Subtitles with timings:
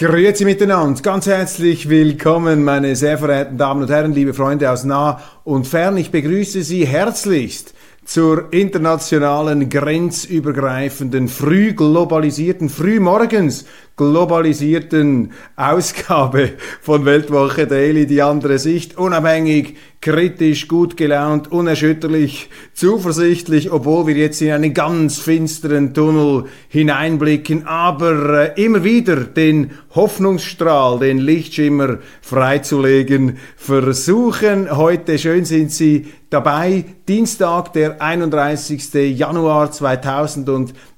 [0.00, 5.20] Grüezi miteinander, ganz herzlich willkommen, meine sehr verehrten Damen und Herren, liebe Freunde aus nah
[5.44, 5.98] und fern.
[5.98, 7.74] Ich begrüße Sie herzlichst
[8.06, 13.66] zur internationalen, grenzübergreifenden, früh globalisierten, frühmorgens
[14.00, 24.06] globalisierten Ausgabe von Weltwoche Daily, die andere Sicht, unabhängig, kritisch, gut gelaunt, unerschütterlich, zuversichtlich, obwohl
[24.06, 31.18] wir jetzt in einen ganz finsteren Tunnel hineinblicken, aber äh, immer wieder den Hoffnungsstrahl, den
[31.18, 34.74] Lichtschimmer freizulegen versuchen.
[34.74, 38.94] Heute schön sind Sie dabei, Dienstag, der 31.
[39.18, 39.70] Januar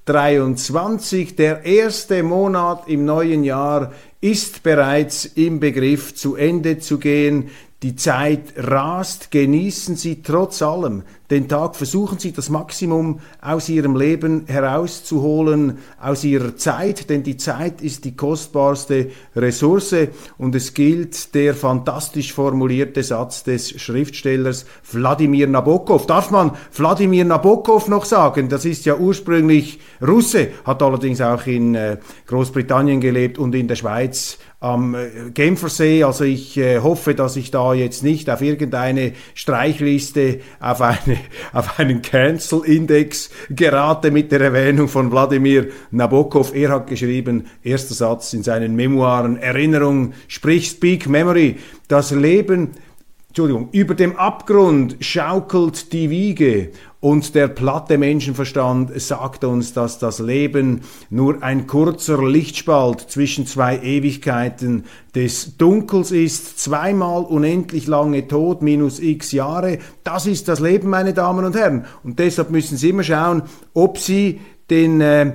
[0.07, 7.51] 2023, der erste Monat im neuen Jahr ist bereits im Begriff zu Ende zu gehen.
[7.83, 11.03] Die Zeit rast, genießen Sie trotz allem
[11.33, 17.39] den Tag, versuchen Sie das Maximum aus Ihrem Leben herauszuholen, aus Ihrer Zeit, denn die
[17.39, 19.97] Zeit ist die kostbarste Ressource
[20.39, 26.07] und es gilt der fantastisch formulierte Satz des Schriftstellers Wladimir Nabokov.
[26.07, 28.49] Darf man Wladimir Nabokov noch sagen?
[28.49, 33.77] Das ist ja ursprünglich Russe, hat allerdings auch in äh, Großbritannien gelebt und in der
[33.77, 36.05] Schweiz am äh, Genfersee.
[36.05, 41.19] Also ich äh, hoffe, dass ich da jetzt nicht auf irgendeine Streichliste, auf, eine,
[41.53, 46.55] auf einen Cancel-Index gerate mit der Erwähnung von Wladimir Nabokov.
[46.55, 51.57] Er hat geschrieben, erster Satz in seinen Memoiren, Erinnerung, sprich Speak Memory,
[51.89, 52.71] das Leben
[53.29, 56.73] Entschuldigung, über dem Abgrund schaukelt die Wiege
[57.03, 63.81] und der platte Menschenverstand sagt uns, dass das Leben nur ein kurzer Lichtspalt zwischen zwei
[63.81, 69.79] Ewigkeiten des Dunkels ist, zweimal unendlich lange Tod minus x Jahre.
[70.05, 71.87] Das ist das Leben, meine Damen und Herren.
[72.05, 73.43] Und deshalb müssen Sie immer schauen,
[73.75, 74.41] ob Sie
[74.71, 75.33] den äh,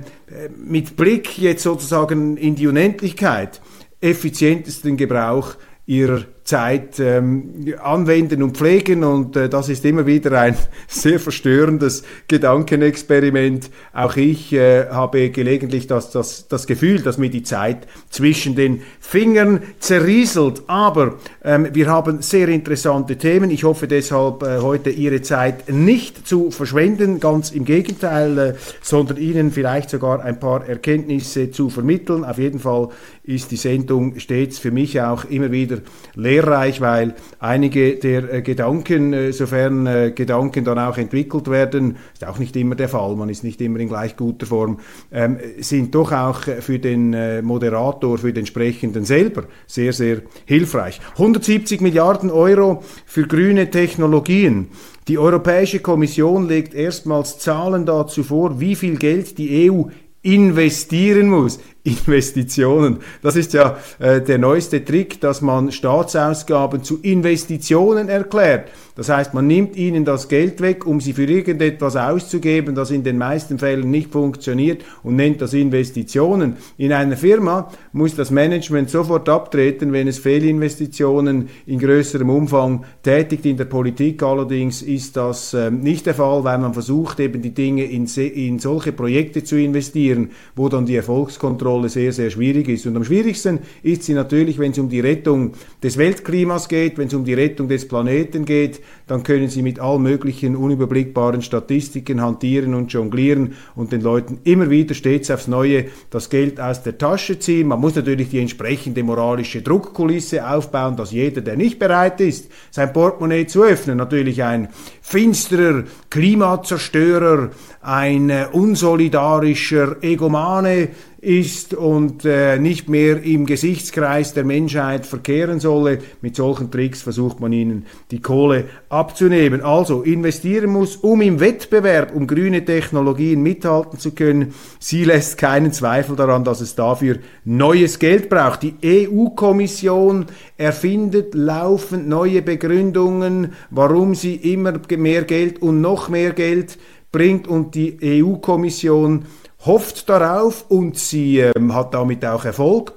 [0.56, 3.60] mit Blick jetzt sozusagen in die Unendlichkeit
[4.00, 10.56] effizientesten Gebrauch ihrer Zeit ähm, anwenden und pflegen und äh, das ist immer wieder ein
[10.88, 13.70] sehr verstörendes Gedankenexperiment.
[13.92, 18.80] Auch ich äh, habe gelegentlich das, das, das Gefühl, dass mir die Zeit zwischen den
[18.98, 20.62] Fingern zerrieselt.
[20.68, 23.50] Aber ähm, wir haben sehr interessante Themen.
[23.50, 29.18] Ich hoffe deshalb äh, heute Ihre Zeit nicht zu verschwenden, ganz im Gegenteil, äh, sondern
[29.18, 32.24] Ihnen vielleicht sogar ein paar Erkenntnisse zu vermitteln.
[32.24, 32.88] Auf jeden Fall
[33.28, 35.78] ist die Sendung stets für mich auch immer wieder
[36.14, 42.26] lehrreich, weil einige der äh, Gedanken, äh, sofern äh, Gedanken dann auch entwickelt werden, ist
[42.26, 44.78] auch nicht immer der Fall, man ist nicht immer in gleich guter Form,
[45.12, 51.00] ähm, sind doch auch für den Moderator, für den Sprechenden selber sehr, sehr hilfreich.
[51.12, 54.68] 170 Milliarden Euro für grüne Technologien.
[55.06, 59.84] Die Europäische Kommission legt erstmals Zahlen dazu vor, wie viel Geld die EU
[60.22, 62.98] investieren muss Investitionen.
[63.22, 68.70] Das ist ja äh, der neueste Trick, dass man Staatsausgaben zu Investitionen erklärt.
[68.94, 73.04] Das heißt, man nimmt ihnen das Geld weg, um sie für irgendetwas auszugeben, das in
[73.04, 76.56] den meisten Fällen nicht funktioniert und nennt das Investitionen.
[76.78, 83.46] In einer Firma muss das Management sofort abtreten, wenn es Fehlinvestitionen in größerem Umfang tätigt.
[83.46, 87.54] In der Politik allerdings ist das äh, nicht der Fall, weil man versucht, eben die
[87.54, 92.66] Dinge in, in solche Projekte zu investieren, wo dann die Erfolgskontrolle Kontrolle sehr, sehr schwierig
[92.70, 92.86] ist.
[92.86, 95.52] Und am schwierigsten ist sie natürlich, wenn es um die Rettung
[95.82, 99.78] des Weltklimas geht, wenn es um die Rettung des Planeten geht, dann können sie mit
[99.78, 105.86] all möglichen unüberblickbaren Statistiken hantieren und jonglieren und den Leuten immer wieder stets aufs Neue
[106.08, 107.68] das Geld aus der Tasche ziehen.
[107.68, 112.94] Man muss natürlich die entsprechende moralische Druckkulisse aufbauen, dass jeder, der nicht bereit ist, sein
[112.94, 114.68] Portemonnaie zu öffnen, natürlich ein
[115.02, 117.50] finsterer Klimazerstörer,
[117.82, 120.88] ein äh, unsolidarischer Egomane
[121.20, 125.98] ist und äh, nicht mehr im Gesichtskreis der Menschheit verkehren solle.
[126.20, 129.60] Mit solchen Tricks versucht man ihnen die Kohle abzunehmen.
[129.60, 134.54] Also investieren muss, um im Wettbewerb um grüne Technologien mithalten zu können.
[134.78, 138.62] Sie lässt keinen Zweifel daran, dass es dafür neues Geld braucht.
[138.62, 140.26] Die EU-Kommission
[140.56, 146.78] erfindet laufend neue Begründungen, warum sie immer mehr Geld und noch mehr Geld
[147.10, 149.24] bringt und die EU-Kommission
[149.68, 152.94] hofft darauf und sie ähm, hat damit auch Erfolg,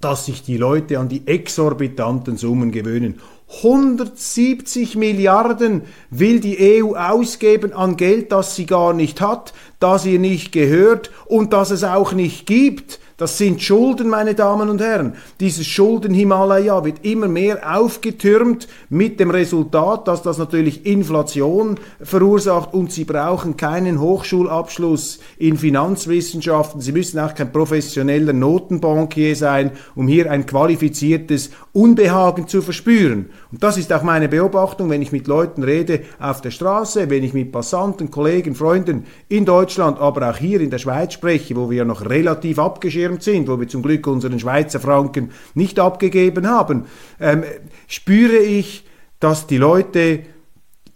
[0.00, 3.20] dass sich die Leute an die exorbitanten Summen gewöhnen.
[3.62, 10.18] 170 Milliarden will die EU ausgeben an Geld, das sie gar nicht hat, das ihr
[10.18, 13.00] nicht gehört und das es auch nicht gibt.
[13.18, 15.14] Das sind Schulden, meine Damen und Herren.
[15.40, 22.92] Dieses Schulden-Himalaya wird immer mehr aufgetürmt mit dem Resultat, dass das natürlich Inflation verursacht und
[22.92, 26.80] Sie brauchen keinen Hochschulabschluss in Finanzwissenschaften.
[26.80, 33.30] Sie müssen auch kein professioneller Notenbankier sein, um hier ein qualifiziertes Unbehagen zu verspüren.
[33.50, 37.24] Und das ist auch meine Beobachtung, wenn ich mit Leuten rede auf der Straße, wenn
[37.24, 41.68] ich mit Passanten, Kollegen, Freunden in Deutschland, aber auch hier in der Schweiz spreche, wo
[41.68, 46.84] wir noch relativ abgeschirmt sind, wo wir zum Glück unseren Schweizer Franken nicht abgegeben haben,
[47.20, 47.44] ähm,
[47.86, 48.84] spüre ich,
[49.20, 50.20] dass die Leute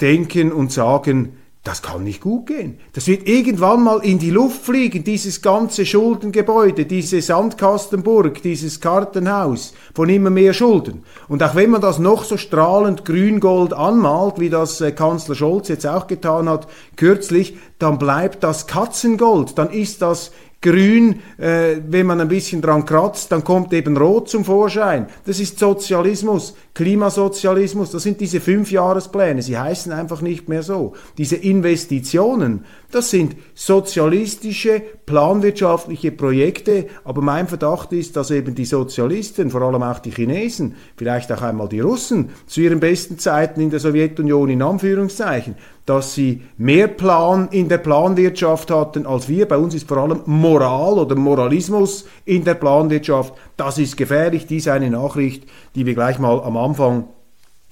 [0.00, 2.78] denken und sagen, das kann nicht gut gehen.
[2.92, 9.72] Das wird irgendwann mal in die Luft fliegen, dieses ganze Schuldengebäude, diese Sandkastenburg, dieses Kartenhaus
[9.94, 11.04] von immer mehr Schulden.
[11.28, 15.68] Und auch wenn man das noch so strahlend grün-gold anmalt, wie das äh, Kanzler Scholz
[15.68, 16.66] jetzt auch getan hat,
[16.96, 20.32] kürzlich, dann bleibt das Katzengold, dann ist das
[20.62, 25.06] grün, äh, wenn man ein bisschen dran kratzt, dann kommt eben rot zum Vorschein.
[25.26, 30.94] Das ist Sozialismus, Klimasozialismus, das sind diese Fünfjahrespläne, sie heißen einfach nicht mehr so.
[31.18, 39.50] Diese Investitionen, das sind sozialistische, planwirtschaftliche Projekte, aber mein Verdacht ist, dass eben die Sozialisten,
[39.50, 43.70] vor allem auch die Chinesen, vielleicht auch einmal die Russen, zu ihren besten Zeiten in
[43.70, 45.56] der Sowjetunion in Anführungszeichen,
[45.86, 49.46] dass sie mehr Plan in der Planwirtschaft hatten als wir.
[49.46, 53.34] Bei uns ist vor allem Moral oder Moralismus in der Planwirtschaft.
[53.56, 54.46] Das ist gefährlich.
[54.46, 55.44] Dies eine Nachricht,
[55.74, 57.08] die wir gleich mal am Anfang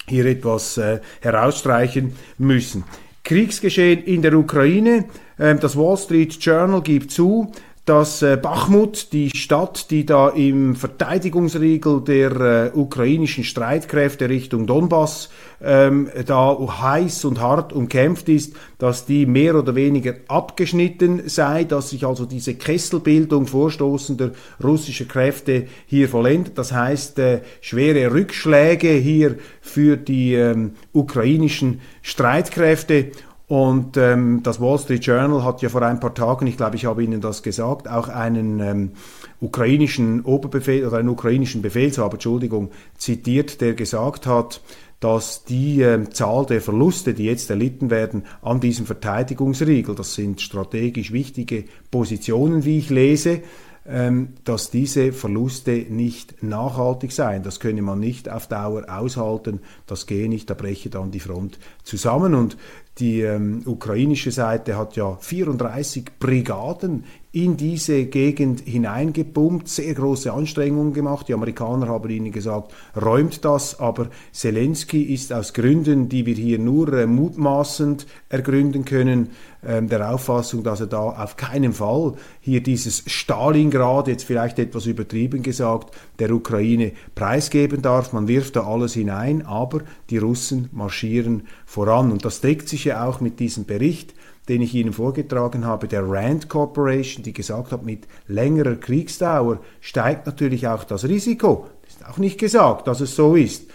[0.08, 2.84] hier etwas äh, herausstreichen müssen.
[3.22, 5.04] Kriegsgeschehen in der Ukraine.
[5.38, 7.52] Ähm, das Wall Street Journal gibt zu,
[7.90, 15.28] dass äh, Bachmut, die Stadt, die da im Verteidigungsriegel der äh, ukrainischen Streitkräfte Richtung Donbass
[15.60, 21.90] ähm, da heiß und hart umkämpft ist, dass die mehr oder weniger abgeschnitten sei, dass
[21.90, 24.30] sich also diese Kesselbildung vorstoßender
[24.62, 26.56] russischer Kräfte hier vollendet.
[26.58, 33.10] Das heißt, äh, schwere Rückschläge hier für die ähm, ukrainischen Streitkräfte
[33.50, 36.84] und ähm, das Wall Street Journal hat ja vor ein paar Tagen, ich glaube, ich
[36.84, 38.92] habe Ihnen das gesagt, auch einen ähm,
[39.40, 44.60] ukrainischen Oberbefehl oder einen ukrainischen Befehlshaber, Entschuldigung, zitiert, der gesagt hat,
[45.00, 50.40] dass die äh, Zahl der Verluste, die jetzt erlitten werden an diesem Verteidigungsriegel, das sind
[50.40, 53.40] strategisch wichtige Positionen, wie ich lese,
[53.88, 57.42] ähm, dass diese Verluste nicht nachhaltig seien.
[57.42, 59.58] Das könne man nicht auf Dauer aushalten,
[59.88, 62.34] das gehe nicht, da breche dann die Front zusammen.
[62.34, 62.56] Und
[63.00, 70.92] die ähm, ukrainische Seite hat ja 34 Brigaden in diese Gegend hineingepumpt, sehr große Anstrengungen
[70.92, 71.28] gemacht.
[71.28, 76.58] Die Amerikaner haben ihnen gesagt, räumt das, aber Zelensky ist aus Gründen, die wir hier
[76.58, 79.30] nur äh, mutmaßend ergründen können,
[79.62, 84.86] äh, der Auffassung, dass er da auf keinen Fall hier dieses Stalingrad, jetzt vielleicht etwas
[84.86, 88.12] übertrieben gesagt, der Ukraine preisgeben darf.
[88.12, 92.10] Man wirft da alles hinein, aber die Russen marschieren voran.
[92.10, 94.14] Und das deckt sich ja auch mit diesem Bericht
[94.50, 100.26] den ich Ihnen vorgetragen habe, der Rand Corporation, die gesagt hat, mit längerer Kriegsdauer steigt
[100.26, 101.68] natürlich auch das Risiko.
[101.86, 103.70] Ist auch nicht gesagt, dass es so ist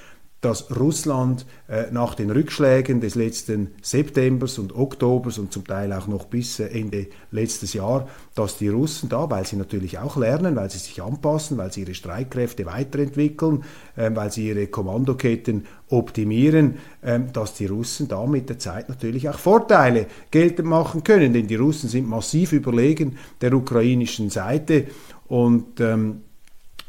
[0.46, 6.06] dass Russland äh, nach den Rückschlägen des letzten Septembers und Oktobers und zum Teil auch
[6.06, 10.56] noch bis äh, Ende letztes Jahr, dass die Russen da, weil sie natürlich auch lernen,
[10.56, 13.64] weil sie sich anpassen, weil sie ihre Streitkräfte weiterentwickeln,
[13.96, 19.28] äh, weil sie ihre Kommandoketten optimieren, äh, dass die Russen da mit der Zeit natürlich
[19.28, 24.86] auch Vorteile geltend machen können, denn die Russen sind massiv überlegen der ukrainischen Seite
[25.28, 26.22] und ähm,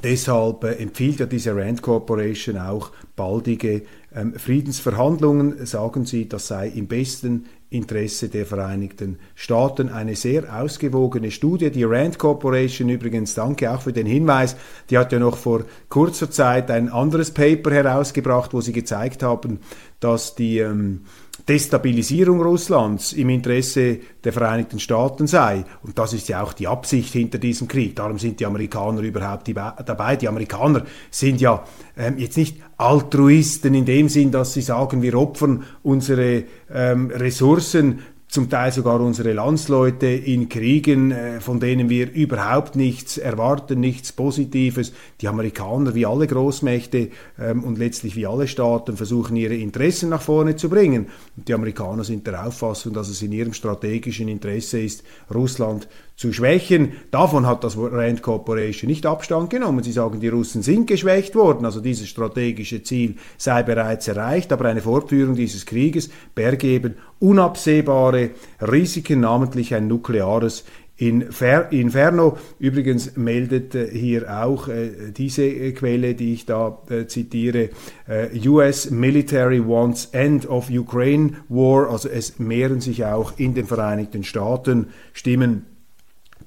[0.02, 3.82] Deshalb äh, empfiehlt ja diese Rand Corporation auch baldige
[4.14, 9.88] ähm, Friedensverhandlungen, sagen sie, das sei im besten Interesse der Vereinigten Staaten.
[9.88, 11.70] Eine sehr ausgewogene Studie.
[11.70, 14.56] Die Rand Corporation übrigens, danke auch für den Hinweis,
[14.90, 19.60] die hat ja noch vor kurzer Zeit ein anderes Paper herausgebracht, wo sie gezeigt haben,
[19.98, 21.02] dass die ähm,
[21.48, 25.64] Destabilisierung Russlands im Interesse der Vereinigten Staaten sei.
[25.82, 27.94] Und das ist ja auch die Absicht hinter diesem Krieg.
[27.94, 30.16] Darum sind die Amerikaner überhaupt dabei.
[30.16, 31.64] Die Amerikaner sind ja
[31.96, 38.00] ähm, jetzt nicht Altruisten in dem Sinn, dass sie sagen, wir opfern unsere ähm, Ressourcen
[38.36, 44.12] zum Teil sogar unsere Landsleute in Kriegen, äh, von denen wir überhaupt nichts erwarten, nichts
[44.12, 44.92] Positives.
[45.22, 50.20] Die Amerikaner, wie alle Großmächte ähm, und letztlich wie alle Staaten, versuchen ihre Interessen nach
[50.20, 51.06] vorne zu bringen.
[51.34, 55.02] Die Amerikaner sind der Auffassung, dass es in ihrem strategischen Interesse ist,
[55.34, 56.92] Russland zu schwächen.
[57.10, 59.84] Davon hat das Rand Corporation nicht Abstand genommen.
[59.84, 64.64] Sie sagen, die Russen sind geschwächt worden, also dieses strategische Ziel sei bereits erreicht, aber
[64.64, 68.30] eine Fortführung dieses Krieges berge eben unabsehbare
[68.60, 70.64] Risiken, namentlich ein nukleares
[70.98, 72.38] Inferno.
[72.58, 77.68] Übrigens meldet äh, hier auch äh, diese Quelle, die ich da äh, zitiere,
[78.08, 83.66] äh, US Military wants end of Ukraine war, also es mehren sich auch in den
[83.66, 85.75] Vereinigten Staaten Stimmen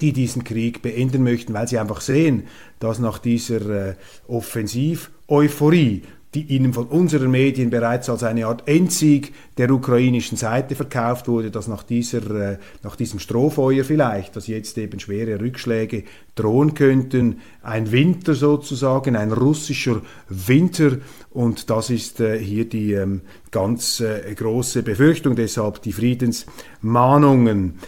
[0.02, 2.44] die diesen Krieg beenden möchten, weil sie einfach sehen,
[2.80, 3.96] dass nach dieser äh,
[4.28, 6.04] Offensiv-Euphorie,
[6.36, 11.50] die ihnen von unseren Medien bereits als eine Art Endsieg der ukrainischen Seite verkauft wurde,
[11.50, 16.04] dass nach, dieser, äh, nach diesem Strohfeuer vielleicht, dass jetzt eben schwere Rückschläge
[16.36, 20.98] drohen könnten, ein Winter sozusagen, ein russischer Winter
[21.32, 27.80] und das ist äh, hier die ähm, ganz äh, große Befürchtung, deshalb die Friedensmahnungen.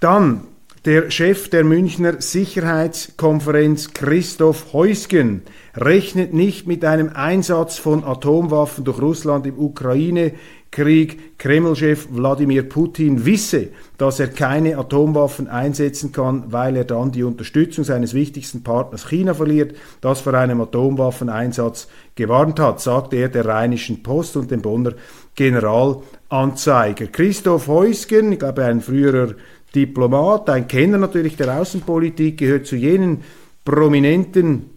[0.00, 0.48] Dann
[0.86, 5.42] der Chef der Münchner Sicherheitskonferenz Christoph Heusgen
[5.74, 11.38] rechnet nicht mit einem Einsatz von Atomwaffen durch Russland im Ukraine-Krieg.
[11.38, 17.82] Kreml-Chef Wladimir Putin wisse, dass er keine Atomwaffen einsetzen kann, weil er dann die Unterstützung
[17.82, 24.04] seines wichtigsten Partners China verliert, das vor einem Atomwaffeneinsatz gewarnt hat, sagte er der Rheinischen
[24.04, 24.92] Post und dem Bonner
[25.34, 27.08] Generalanzeiger.
[27.08, 29.34] Christoph Heusgen, ich glaube ein früherer
[29.74, 33.22] Diplomat, ein Kenner natürlich der Außenpolitik, gehört zu jenen
[33.64, 34.70] prominenten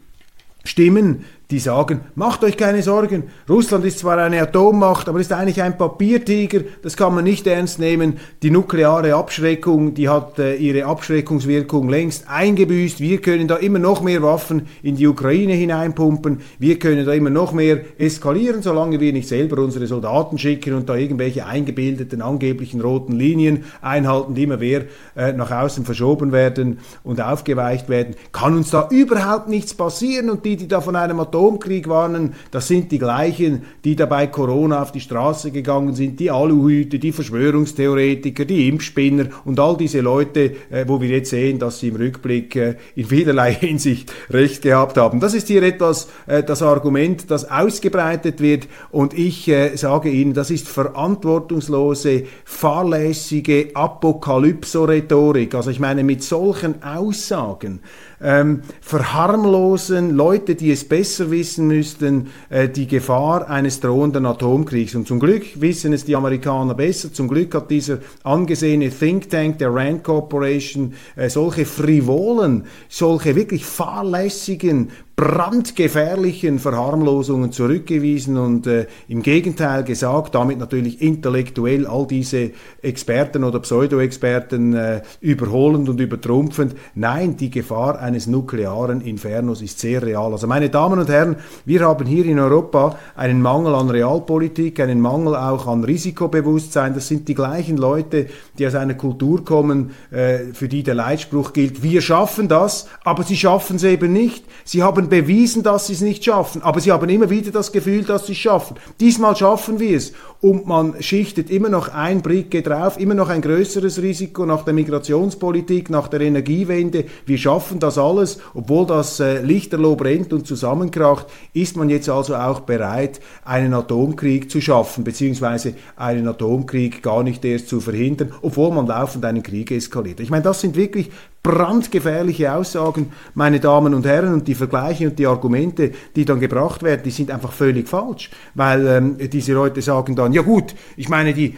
[0.64, 5.64] Stimmen, die sagen, macht euch keine Sorgen, Russland ist zwar eine Atommacht, aber ist eigentlich
[5.64, 8.20] ein Papiertiger, das kann man nicht ernst nehmen.
[8.44, 13.00] Die nukleare Abschreckung, die hat äh, ihre Abschreckungswirkung längst eingebüßt.
[13.00, 17.32] Wir können da immer noch mehr Waffen in die Ukraine hineinpumpen, wir können da immer
[17.32, 22.80] noch mehr eskalieren, solange wir nicht selber unsere Soldaten schicken und da irgendwelche eingebildeten, angeblichen
[22.80, 24.84] roten Linien einhalten, die immer mehr
[25.16, 30.46] äh, nach außen verschoben werden und aufgeweicht werden, kann uns da überhaupt nichts passieren und
[30.46, 34.82] die, die da von einem Atom Atomkrieg warnen, das sind die gleichen, die dabei Corona
[34.82, 40.52] auf die Straße gegangen sind, die Aluhüte, die Verschwörungstheoretiker, die Impfspinner und all diese Leute,
[40.70, 44.98] äh, wo wir jetzt sehen, dass sie im Rückblick äh, in vielerlei Hinsicht recht gehabt
[44.98, 45.22] haben.
[45.22, 50.52] Das ist hier etwas äh, das Argument, das ausgebreitet wird und ich sage Ihnen, das
[50.52, 55.56] ist verantwortungslose, fahrlässige Apokalypso-Rhetorik.
[55.56, 57.80] Also ich meine, mit solchen Aussagen
[58.22, 64.96] ähm, verharmlosen Leute, die es besser wissen müssten, äh, die Gefahr eines drohenden Atomkriegs.
[64.96, 67.14] Und zum Glück wissen es die Amerikaner besser.
[67.14, 73.66] Zum Glück hat dieser angesehene Think Tank der Rand Corporation äh, solche frivolen, solche wirklich
[73.66, 83.44] fahrlässigen brandgefährlichen Verharmlosungen zurückgewiesen und äh, im Gegenteil gesagt, damit natürlich intellektuell all diese Experten
[83.44, 86.74] oder Pseudo-Experten äh, überholend und übertrumpfend.
[86.96, 90.32] Nein, die Gefahr eines nuklearen Infernos ist sehr real.
[90.32, 91.36] Also meine Damen und Herren,
[91.66, 96.94] wir haben hier in Europa einen Mangel an Realpolitik, einen Mangel auch an Risikobewusstsein.
[96.94, 101.52] Das sind die gleichen Leute, die aus einer Kultur kommen, äh, für die der Leitspruch
[101.52, 104.46] gilt, wir schaffen das, aber sie schaffen es eben nicht.
[104.64, 108.04] Sie haben bewiesen, dass sie es nicht schaffen, aber sie haben immer wieder das Gefühl,
[108.04, 108.78] dass sie es schaffen.
[109.00, 113.42] Diesmal schaffen wir es und man schichtet immer noch ein Bricke drauf, immer noch ein
[113.42, 117.06] größeres Risiko nach der Migrationspolitik, nach der Energiewende.
[117.26, 122.36] Wir schaffen das alles, obwohl das äh, Lichterloh brennt und zusammenkracht, ist man jetzt also
[122.36, 128.72] auch bereit, einen Atomkrieg zu schaffen, beziehungsweise einen Atomkrieg gar nicht erst zu verhindern, obwohl
[128.72, 130.20] man laufend einen Krieg eskaliert.
[130.20, 131.10] Ich meine, das sind wirklich
[131.44, 136.84] brandgefährliche Aussagen, meine Damen und Herren, und die Vergleiche und die Argumente, die dann gebracht
[136.84, 141.10] werden, die sind einfach völlig falsch, weil ähm, diese Leute sagen dann, ja gut, ich
[141.10, 141.56] meine, die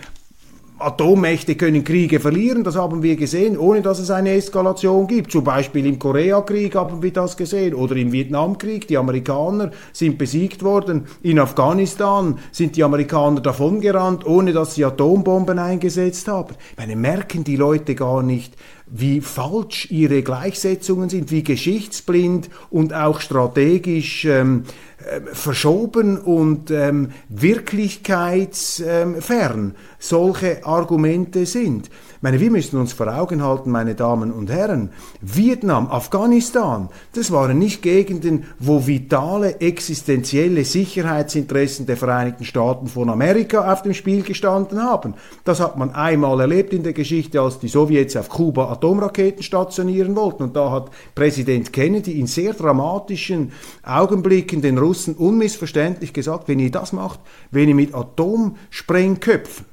[0.82, 5.32] Atommächte können Kriege verlieren, das haben wir gesehen, ohne dass es eine Eskalation gibt.
[5.32, 8.88] Zum Beispiel im Koreakrieg haben wir das gesehen oder im Vietnamkrieg.
[8.88, 11.06] Die Amerikaner sind besiegt worden.
[11.22, 16.56] In Afghanistan sind die Amerikaner davongerannt, ohne dass sie Atombomben eingesetzt haben.
[16.72, 18.56] Ich meine, merken die Leute gar nicht,
[18.94, 24.91] wie falsch ihre Gleichsetzungen sind, wie geschichtsblind und auch strategisch ähm, äh,
[25.34, 31.92] verschoben und ähm, wirklichkeitsfern solche Argumente sind.
[32.24, 37.58] Meine, wir müssen uns vor Augen halten, meine Damen und Herren, Vietnam, Afghanistan, das waren
[37.58, 44.84] nicht Gegenden, wo vitale existenzielle Sicherheitsinteressen der Vereinigten Staaten von Amerika auf dem Spiel gestanden
[44.84, 45.16] haben.
[45.46, 50.16] Das hat man einmal erlebt in der Geschichte, als die Sowjets auf Kuba Atomraketen stationieren
[50.16, 50.44] wollten.
[50.44, 53.52] Und da hat Präsident Kennedy in sehr dramatischen
[53.82, 59.71] Augenblicken den Russen unmissverständlich gesagt, wenn ihr das macht, wenn ihr mit Atomsprengköpfen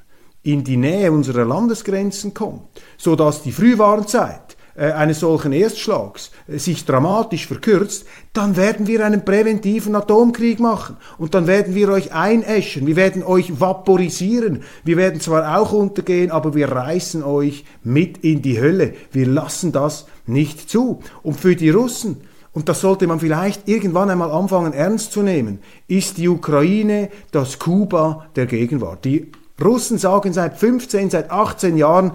[0.53, 2.63] in die Nähe unserer Landesgrenzen kommt,
[2.97, 9.05] so dass die Frühwarnzeit äh, eines solchen Erstschlags äh, sich dramatisch verkürzt, dann werden wir
[9.05, 14.97] einen präventiven Atomkrieg machen und dann werden wir euch einäschen, wir werden euch vaporisieren, wir
[14.97, 18.95] werden zwar auch untergehen, aber wir reißen euch mit in die Hölle.
[19.13, 21.01] Wir lassen das nicht zu.
[21.23, 25.59] Und für die Russen, und das sollte man vielleicht irgendwann einmal anfangen ernst zu nehmen,
[25.89, 29.05] ist die Ukraine das Kuba der Gegenwart.
[29.05, 29.31] Die
[29.63, 32.13] Russen sagen seit 15, seit 18 Jahren,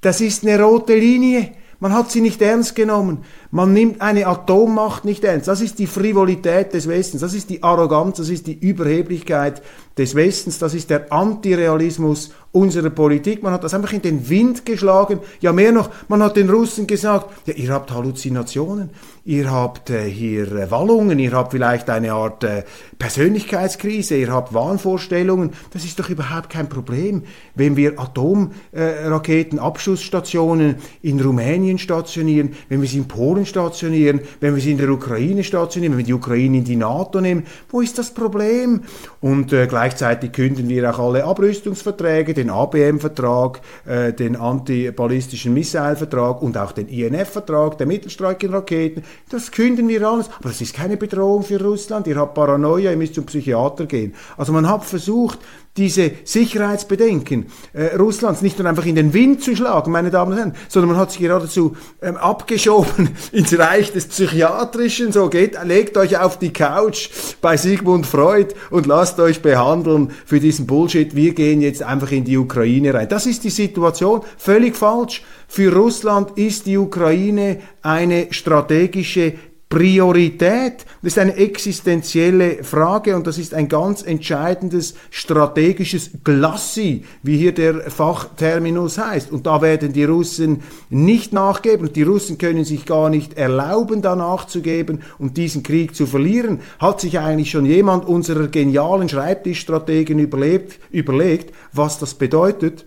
[0.00, 1.52] das ist eine rote Linie.
[1.78, 3.24] Man hat sie nicht ernst genommen.
[3.50, 5.48] Man nimmt eine Atommacht nicht ernst.
[5.48, 7.22] Das ist die Frivolität des Westens.
[7.22, 8.18] Das ist die Arroganz.
[8.18, 9.62] Das ist die Überheblichkeit
[10.00, 10.58] des Westens.
[10.58, 13.42] Das ist der Antirealismus unserer Politik.
[13.42, 15.20] Man hat das einfach in den Wind geschlagen.
[15.40, 18.90] Ja, mehr noch, man hat den Russen gesagt, ja, ihr habt Halluzinationen
[19.24, 22.62] ihr habt äh, hier äh, Wallungen, ihr habt vielleicht eine Art äh,
[22.98, 25.50] Persönlichkeitskrise, ihr habt Wahnvorstellungen.
[25.72, 27.22] Das ist doch überhaupt kein Problem,
[27.54, 34.70] wenn wir Atomraketenabschussstationen in Rumänien stationieren, wenn wir sie in Polen stationieren, wenn wir sie
[34.72, 37.44] in der Ukraine stationieren, wenn wir die Ukraine in die NATO nehmen.
[37.68, 38.82] Wo ist das Problem?
[39.20, 46.56] Und äh, gleichzeitig künden wir auch alle Abrüstungsverträge, den ABM-Vertrag, äh, den antiballistischen Missile-Vertrag und
[46.56, 49.02] auch den INF-Vertrag der Mittelstreckenraketen.
[49.30, 50.28] Das künden wir alles.
[50.38, 52.06] Aber das ist keine Bedrohung für Russland.
[52.06, 54.14] Ihr habt Paranoia, ihr müsst zum Psychiater gehen.
[54.36, 55.40] Also man hat versucht,
[55.76, 60.38] diese Sicherheitsbedenken äh, Russlands nicht nur einfach in den Wind zu schlagen, meine Damen und
[60.38, 65.12] Herren, sondern man hat sich geradezu ähm, abgeschoben ins Reich des Psychiatrischen.
[65.12, 67.10] So geht, legt euch auf die Couch
[67.40, 71.14] bei Sigmund Freud und lasst euch behandeln für diesen Bullshit.
[71.14, 73.08] Wir gehen jetzt einfach in die Ukraine rein.
[73.08, 74.22] Das ist die Situation.
[74.38, 75.22] Völlig falsch.
[75.46, 79.34] Für Russland ist die Ukraine eine strategische
[79.70, 80.84] Priorität.
[81.00, 87.52] Das ist eine existenzielle Frage und das ist ein ganz entscheidendes strategisches Glassi, wie hier
[87.52, 89.30] der Fachterminus heißt.
[89.30, 94.16] Und da werden die Russen nicht nachgeben die Russen können sich gar nicht erlauben, da
[94.16, 96.60] nachzugeben und diesen Krieg zu verlieren.
[96.80, 102.86] Hat sich eigentlich schon jemand unserer genialen Schreibtischstrategen überlebt, überlegt, was das bedeutet?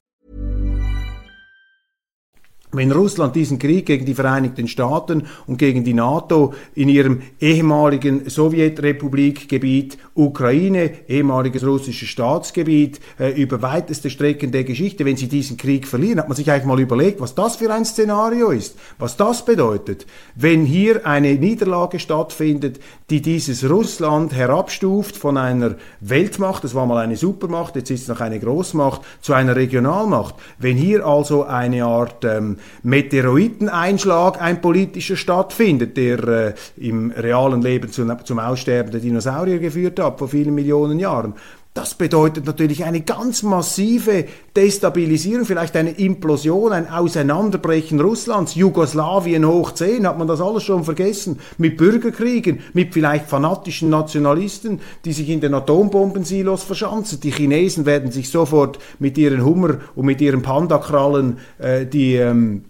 [2.73, 8.29] Wenn Russland diesen Krieg gegen die Vereinigten Staaten und gegen die NATO in ihrem ehemaligen
[8.29, 15.85] Sowjetrepublikgebiet Ukraine, ehemaliges russisches Staatsgebiet, äh, über weiteste Strecken der Geschichte, wenn sie diesen Krieg
[15.85, 19.43] verlieren, hat man sich eigentlich mal überlegt, was das für ein Szenario ist, was das
[19.43, 20.05] bedeutet,
[20.35, 22.79] wenn hier eine Niederlage stattfindet,
[23.09, 28.07] die dieses Russland herabstuft von einer Weltmacht, das war mal eine Supermacht, jetzt ist es
[28.07, 30.35] noch eine Großmacht, zu einer Regionalmacht.
[30.57, 37.91] Wenn hier also eine Art ähm, Meteoriteneinschlag ein politischer stattfindet, der äh, im realen Leben
[37.91, 41.33] zum, zum Aussterben der Dinosaurier geführt hat vor vielen Millionen Jahren.
[41.73, 44.25] Das bedeutet natürlich eine ganz massive
[44.57, 48.55] Destabilisierung, vielleicht eine Implosion, ein Auseinanderbrechen Russlands.
[48.55, 51.39] Jugoslawien hoch 10, hat man das alles schon vergessen?
[51.57, 57.21] Mit Bürgerkriegen, mit vielleicht fanatischen Nationalisten, die sich in den Atombombensilos verschanzen.
[57.21, 62.65] Die Chinesen werden sich sofort mit ihren Hummer und mit ihren Pandakrallen äh, die ähm,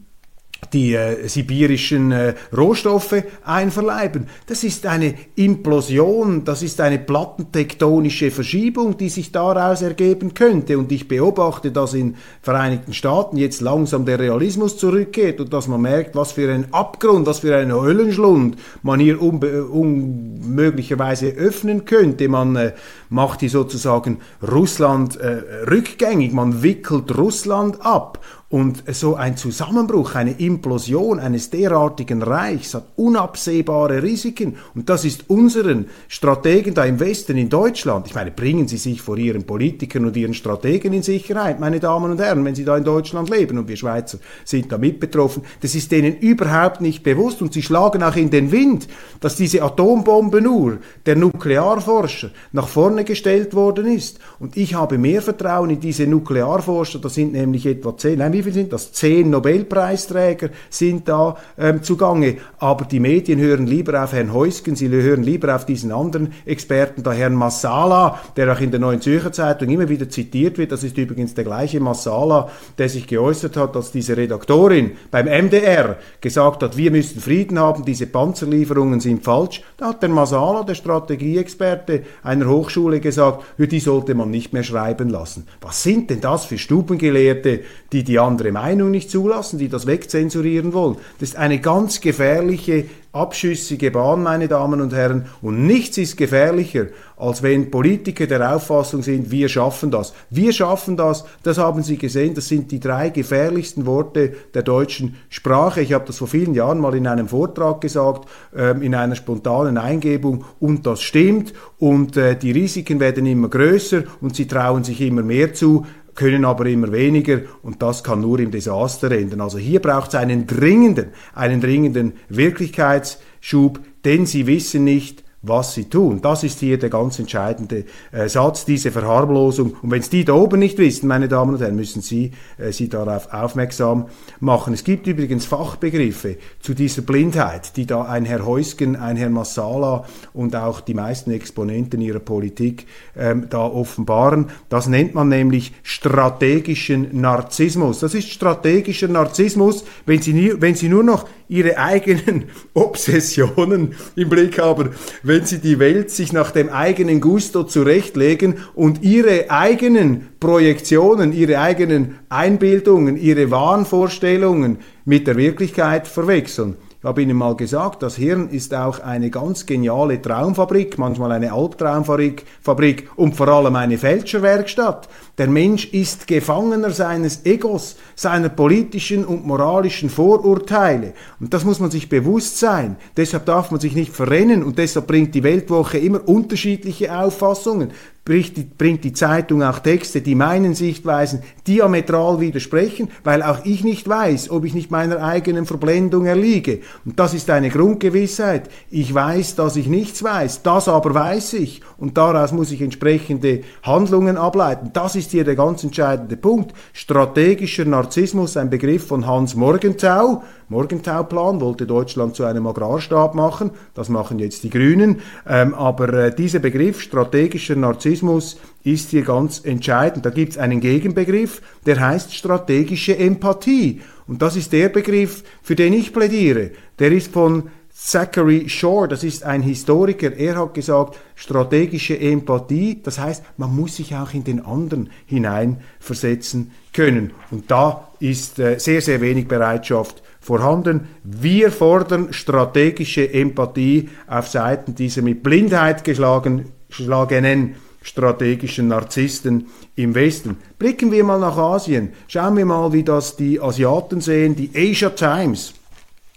[0.74, 4.28] die äh, sibirischen äh, Rohstoffe einverleiben.
[4.48, 10.78] Das ist eine Implosion, das ist eine plattentektonische Verschiebung, die sich daraus ergeben könnte.
[10.78, 15.82] Und ich beobachte, dass in Vereinigten Staaten jetzt langsam der Realismus zurückgeht und dass man
[15.82, 22.28] merkt, was für ein Abgrund, was für ein Höllenschlund man hier unmöglicherweise öffnen könnte.
[22.30, 22.74] Man äh,
[23.10, 28.20] macht hier sozusagen Russland äh, rückgängig, man wickelt Russland ab
[28.52, 34.58] und so ein Zusammenbruch, eine Implosion eines derartigen Reichs hat unabsehbare Risiken.
[34.76, 38.08] Und das ist unseren Strategen da im Westen, in Deutschland.
[38.08, 42.12] Ich meine, bringen Sie sich vor Ihren Politikern und Ihren Strategen in Sicherheit, meine Damen
[42.12, 43.58] und Herren, wenn Sie da in Deutschland leben.
[43.58, 45.44] Und wir Schweizer sind da mit betroffen.
[45.62, 47.42] Das ist denen überhaupt nicht bewusst.
[47.42, 48.90] Und sie schlagen auch in den Wind,
[49.22, 54.20] dass diese Atombombenuhr der Nuklearforscher nach vorne gestellt worden ist.
[54.40, 57.00] Und ich habe mehr Vertrauen in diese Nuklearforscher.
[57.00, 58.92] Das sind nämlich etwa zehn, nein, viel sind das?
[58.94, 62.38] Zehn Nobelpreisträger sind da ähm, zugange.
[62.60, 67.04] Aber die Medien hören lieber auf Herrn Heusgen, sie hören lieber auf diesen anderen Experten,
[67.04, 70.72] da Herrn Massala, der auch in der Neuen Zürcher Zeitung immer wieder zitiert wird.
[70.72, 75.98] Das ist übrigens der gleiche Massala, der sich geäußert hat, als diese Redaktorin beim MDR
[76.20, 79.62] gesagt hat, wir müssen Frieden haben, diese Panzerlieferungen sind falsch.
[79.78, 85.10] Da hat der Massala, der Strategieexperte einer Hochschule, gesagt, die sollte man nicht mehr schreiben
[85.10, 85.48] lassen.
[85.62, 90.74] Was sind denn das für Stubengelehrte, die die andere Meinung nicht zulassen, die das wegzensurieren
[90.74, 90.96] wollen.
[91.20, 95.26] Das ist eine ganz gefährliche, abschüssige Bahn, meine Damen und Herren.
[95.42, 100.14] Und nichts ist gefährlicher, als wenn Politiker der Auffassung sind, wir schaffen das.
[100.30, 105.18] Wir schaffen das, das haben Sie gesehen, das sind die drei gefährlichsten Worte der deutschen
[105.30, 105.82] Sprache.
[105.82, 109.78] Ich habe das vor vielen Jahren mal in einem Vortrag gesagt, ähm, in einer spontanen
[109.78, 111.54] Eingebung, und das stimmt.
[111.80, 115.86] Und äh, die Risiken werden immer größer und sie trauen sich immer mehr zu
[116.16, 119.42] können aber immer weniger und das kann nur im Desaster enden.
[119.42, 125.86] Also hier braucht es einen dringenden, einen dringenden Wirklichkeitsschub, denn sie wissen nicht, was sie
[125.86, 126.22] tun.
[126.22, 129.76] Das ist hier der ganz entscheidende äh, Satz, diese Verharmlosung.
[129.82, 132.72] Und wenn es die da oben nicht wissen, meine Damen und Herren, müssen Sie äh,
[132.72, 134.08] sie darauf aufmerksam
[134.40, 134.74] machen.
[134.74, 140.06] Es gibt übrigens Fachbegriffe zu dieser Blindheit, die da ein Herr Heusgen, ein Herr Massala
[140.34, 142.86] und auch die meisten Exponenten ihrer Politik
[143.18, 144.48] ähm, da offenbaren.
[144.70, 148.00] Das nennt man nämlich strategischen Narzissmus.
[148.00, 154.30] Das ist strategischer Narzissmus, wenn Sie, nie, wenn Sie nur noch Ihre eigenen Obsessionen im
[154.30, 154.92] Blick haben,
[155.32, 161.58] wenn sie die Welt sich nach dem eigenen Gusto zurechtlegen und ihre eigenen Projektionen, ihre
[161.60, 166.76] eigenen Einbildungen, ihre Wahnvorstellungen mit der Wirklichkeit verwechseln.
[167.00, 171.54] Ich habe Ihnen mal gesagt, das Hirn ist auch eine ganz geniale Traumfabrik, manchmal eine
[171.54, 175.08] Albtraumfabrik Fabrik und vor allem eine Fälscherwerkstatt.
[175.42, 181.14] Der Mensch ist Gefangener seines Egos, seiner politischen und moralischen Vorurteile.
[181.40, 182.96] Und das muss man sich bewusst sein.
[183.18, 187.92] Deshalb darf man sich nicht verrennen und deshalb bringt die Weltwoche immer unterschiedliche Auffassungen
[188.24, 194.52] bringt die Zeitung auch Texte, die meinen Sichtweisen diametral widersprechen, weil auch ich nicht weiß,
[194.52, 196.82] ob ich nicht meiner eigenen Verblendung erliege.
[197.04, 198.70] Und das ist eine Grundgewissheit.
[198.92, 201.82] Ich weiß, dass ich nichts weiß, das aber weiß ich.
[201.98, 204.92] Und daraus muss ich entsprechende Handlungen ableiten.
[204.94, 206.74] Das ist hier der ganz entscheidende Punkt.
[206.94, 213.72] Strategischer Narzissmus, ein Begriff von Hans Morgenthau, Morgenthau-Plan, wollte Deutschland zu einem Agrarstaat machen.
[213.94, 215.22] Das machen jetzt die Grünen.
[215.48, 220.26] Ähm, aber äh, dieser Begriff strategischer Narzissmus ist hier ganz entscheidend.
[220.26, 224.02] Da gibt es einen Gegenbegriff, der heißt strategische Empathie.
[224.28, 226.72] Und das ist der Begriff, für den ich plädiere.
[227.00, 227.70] Der ist von
[228.04, 233.98] Zachary Shore, das ist ein Historiker, er hat gesagt, strategische Empathie, das heißt, man muss
[233.98, 237.32] sich auch in den anderen hineinversetzen können.
[237.52, 241.10] Und da ist äh, sehr, sehr wenig Bereitschaft vorhanden.
[241.24, 250.58] Wir fordern strategische Empathie auf Seiten dieser mit Blindheit geschlagen, geschlagenen strategischen Narzissten im Westen.
[250.80, 252.14] Blicken wir mal nach Asien.
[252.28, 254.56] Schauen wir mal, wie das die Asiaten sehen.
[254.56, 255.76] Die Asia Times.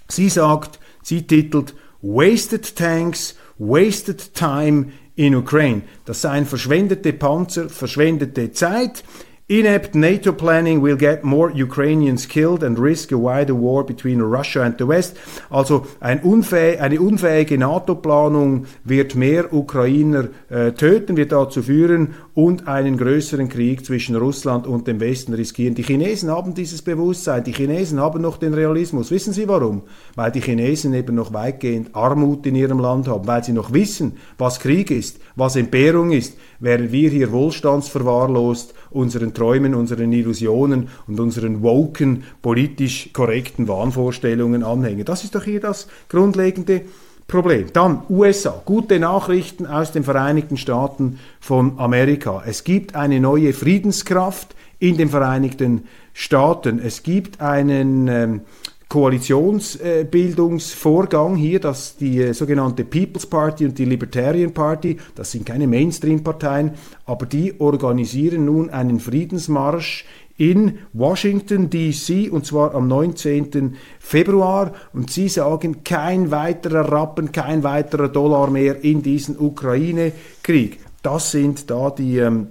[0.09, 5.83] Sie sagt, sie titelt Wasted Tanks, Wasted Time in Ukraine.
[6.05, 9.05] Das seien verschwendete Panzer, verschwendete Zeit.
[9.47, 14.63] Inept NATO planning will get more Ukrainians killed and risk a wider war between Russia
[14.63, 15.19] and the West.
[15.51, 22.67] Also ein unfäh eine unfähige NATO-Planung wird mehr Ukrainer äh, töten, wird dazu führen und
[22.67, 25.77] einen größeren Krieg zwischen Russland und dem Westen riskieren.
[25.77, 29.13] Die Chinesen haben dieses Bewusstsein, die Chinesen haben noch den Realismus.
[29.13, 29.83] Wissen Sie warum?
[30.17, 34.17] Weil die Chinesen eben noch weitgehend Armut in ihrem Land haben, weil sie noch wissen,
[34.37, 41.21] was Krieg ist, was Entbehrung ist, während wir hier wohlstandsverwahrlost unseren Träumen, unseren Illusionen und
[41.21, 45.05] unseren woken, politisch korrekten Wahnvorstellungen anhängen.
[45.05, 46.83] Das ist doch hier das grundlegende
[47.27, 47.67] Problem.
[47.73, 48.63] Dann USA.
[48.65, 52.43] Gute Nachrichten aus den Vereinigten Staaten von Amerika.
[52.47, 56.79] Es gibt eine neue Friedenskraft in den Vereinigten Staaten.
[56.79, 58.41] Es gibt einen ähm,
[58.89, 65.67] Koalitionsbildungsvorgang hier, dass die äh, sogenannte People's Party und die Libertarian Party, das sind keine
[65.67, 66.73] Mainstream-Parteien,
[67.05, 70.05] aber die organisieren nun einen Friedensmarsch
[70.37, 73.77] in Washington DC und zwar am 19.
[74.01, 80.81] Februar und sie sagen kein weiterer Rappen, kein weiterer Dollar mehr in diesen Ukraine-Krieg.
[81.03, 82.49] Das sind da die ähm,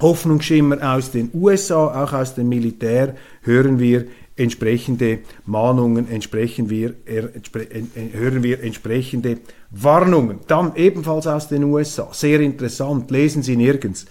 [0.00, 4.06] Hoffnungsschimmer aus den USA, auch aus dem Militär hören wir
[4.36, 7.66] entsprechende Mahnungen, entsprechen wir, entspre,
[8.12, 9.38] hören wir entsprechende
[9.70, 10.40] Warnungen.
[10.48, 14.06] Dann ebenfalls aus den USA, sehr interessant, lesen Sie nirgends.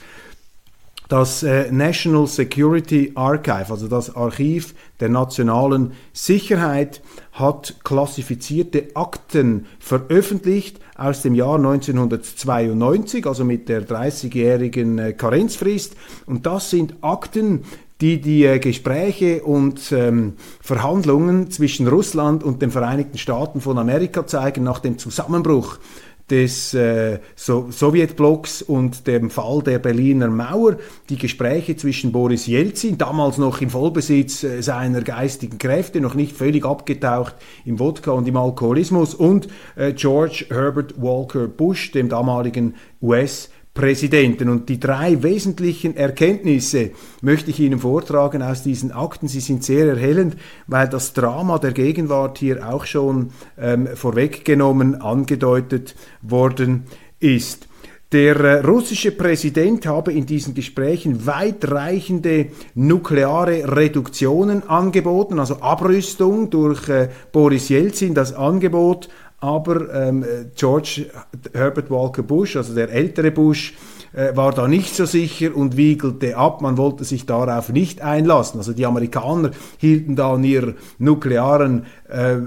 [1.11, 7.01] Das äh, National Security Archive, also das Archiv der nationalen Sicherheit,
[7.33, 15.97] hat klassifizierte Akten veröffentlicht aus dem Jahr 1992, also mit der 30-jährigen äh, Karenzfrist.
[16.27, 17.65] Und das sind Akten,
[17.99, 24.25] die die äh, Gespräche und ähm, Verhandlungen zwischen Russland und den Vereinigten Staaten von Amerika
[24.25, 25.77] zeigen nach dem Zusammenbruch
[26.31, 30.77] des äh, so Sowjetblocks und dem Fall der Berliner Mauer,
[31.09, 36.35] die Gespräche zwischen Boris Jelzin, damals noch im Vollbesitz äh, seiner geistigen Kräfte, noch nicht
[36.35, 42.75] völlig abgetaucht im Wodka und im Alkoholismus, und äh, George Herbert Walker Bush, dem damaligen
[43.01, 44.49] US- Präsidenten.
[44.49, 49.27] Und die drei wesentlichen Erkenntnisse möchte ich Ihnen vortragen aus diesen Akten.
[49.27, 50.35] Sie sind sehr erhellend,
[50.67, 56.83] weil das Drama der Gegenwart hier auch schon ähm, vorweggenommen, angedeutet worden
[57.19, 57.67] ist.
[58.11, 66.89] Der äh, russische Präsident habe in diesen Gesprächen weitreichende nukleare Reduktionen angeboten, also Abrüstung durch
[66.89, 69.07] äh, Boris Jelzin, das Angebot
[69.41, 70.23] aber ähm,
[70.55, 71.07] George
[71.53, 73.73] Herbert Walker Bush, also der ältere Bush,
[74.13, 76.61] äh, war da nicht so sicher und wiegelte ab.
[76.61, 78.59] Man wollte sich darauf nicht einlassen.
[78.59, 82.37] Also die Amerikaner hielten da an ihrer nuklearen äh,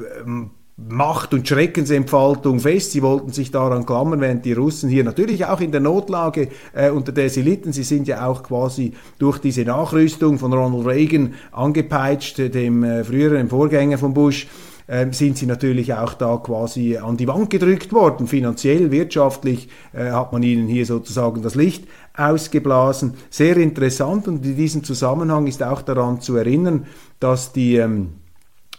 [0.77, 2.93] Macht- und Schreckensentfaltung fest.
[2.93, 6.91] Sie wollten sich daran klammern, während die Russen hier natürlich auch in der Notlage, äh,
[6.91, 11.35] unter der sie litten, sie sind ja auch quasi durch diese Nachrüstung von Ronald Reagan
[11.53, 14.49] angepeitscht, dem äh, früheren Vorgänger von Bush,
[14.87, 18.27] äh, sind sie natürlich auch da quasi an die Wand gedrückt worden.
[18.27, 23.15] Finanziell, wirtschaftlich äh, hat man ihnen hier sozusagen das Licht ausgeblasen.
[23.31, 26.87] Sehr interessant und in diesem Zusammenhang ist auch daran zu erinnern,
[27.21, 28.15] dass die ähm,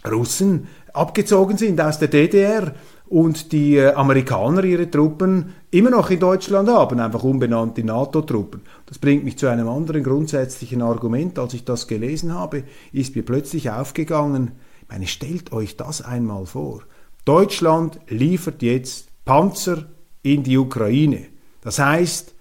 [0.08, 2.72] Russen abgezogen sind aus der DDR
[3.08, 8.62] und die äh, Amerikaner ihre Truppen immer noch in Deutschland haben, einfach unbenannte NATO-Truppen.
[8.86, 11.38] Das bringt mich zu einem anderen grundsätzlichen Argument.
[11.38, 14.52] Als ich das gelesen habe, ist mir plötzlich aufgegangen,
[14.86, 16.82] ich meine, stellt euch das einmal vor.
[17.24, 19.86] Deutschland liefert jetzt Panzer
[20.22, 21.26] in die Ukraine.
[21.60, 22.34] Das heißt,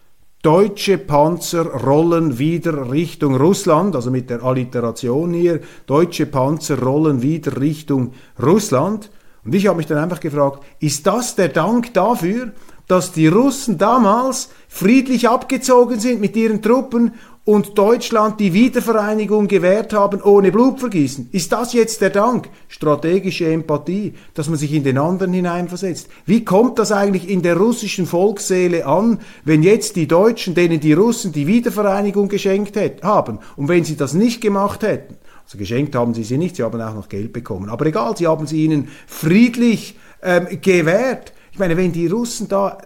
[0.43, 7.59] deutsche Panzer rollen wieder Richtung Russland, also mit der Alliteration hier, deutsche Panzer rollen wieder
[7.59, 9.09] Richtung Russland.
[9.43, 12.51] Und ich habe mich dann einfach gefragt, ist das der Dank dafür,
[12.85, 17.13] dass die Russen damals friedlich abgezogen sind mit ihren Truppen
[17.45, 21.29] und Deutschland die Wiedervereinigung gewährt haben ohne Blutvergießen.
[21.31, 22.49] Ist das jetzt der Dank?
[22.67, 26.09] Strategische Empathie, dass man sich in den anderen hineinversetzt.
[26.25, 30.93] Wie kommt das eigentlich in der russischen Volksseele an, wenn jetzt die Deutschen, denen die
[30.93, 35.15] Russen die Wiedervereinigung geschenkt hätten, haben und wenn sie das nicht gemacht hätten?
[35.43, 37.69] Also geschenkt haben sie sie nicht, sie haben auch noch Geld bekommen.
[37.69, 41.33] Aber egal, sie haben sie ihnen friedlich ähm, gewährt.
[41.51, 42.79] Ich meine, wenn die Russen da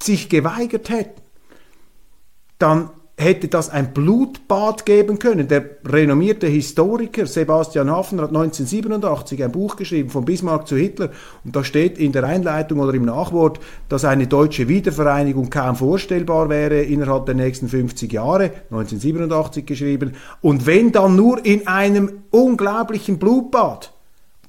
[0.00, 1.20] sich geweigert hätten,
[2.60, 5.48] dann hätte das ein Blutbad geben können.
[5.48, 11.10] Der renommierte Historiker Sebastian Hafner hat 1987 ein Buch geschrieben, von Bismarck zu Hitler,
[11.44, 16.48] und da steht in der Einleitung oder im Nachwort, dass eine deutsche Wiedervereinigung kaum vorstellbar
[16.48, 23.18] wäre innerhalb der nächsten 50 Jahre, 1987 geschrieben, und wenn dann nur in einem unglaublichen
[23.18, 23.92] Blutbad.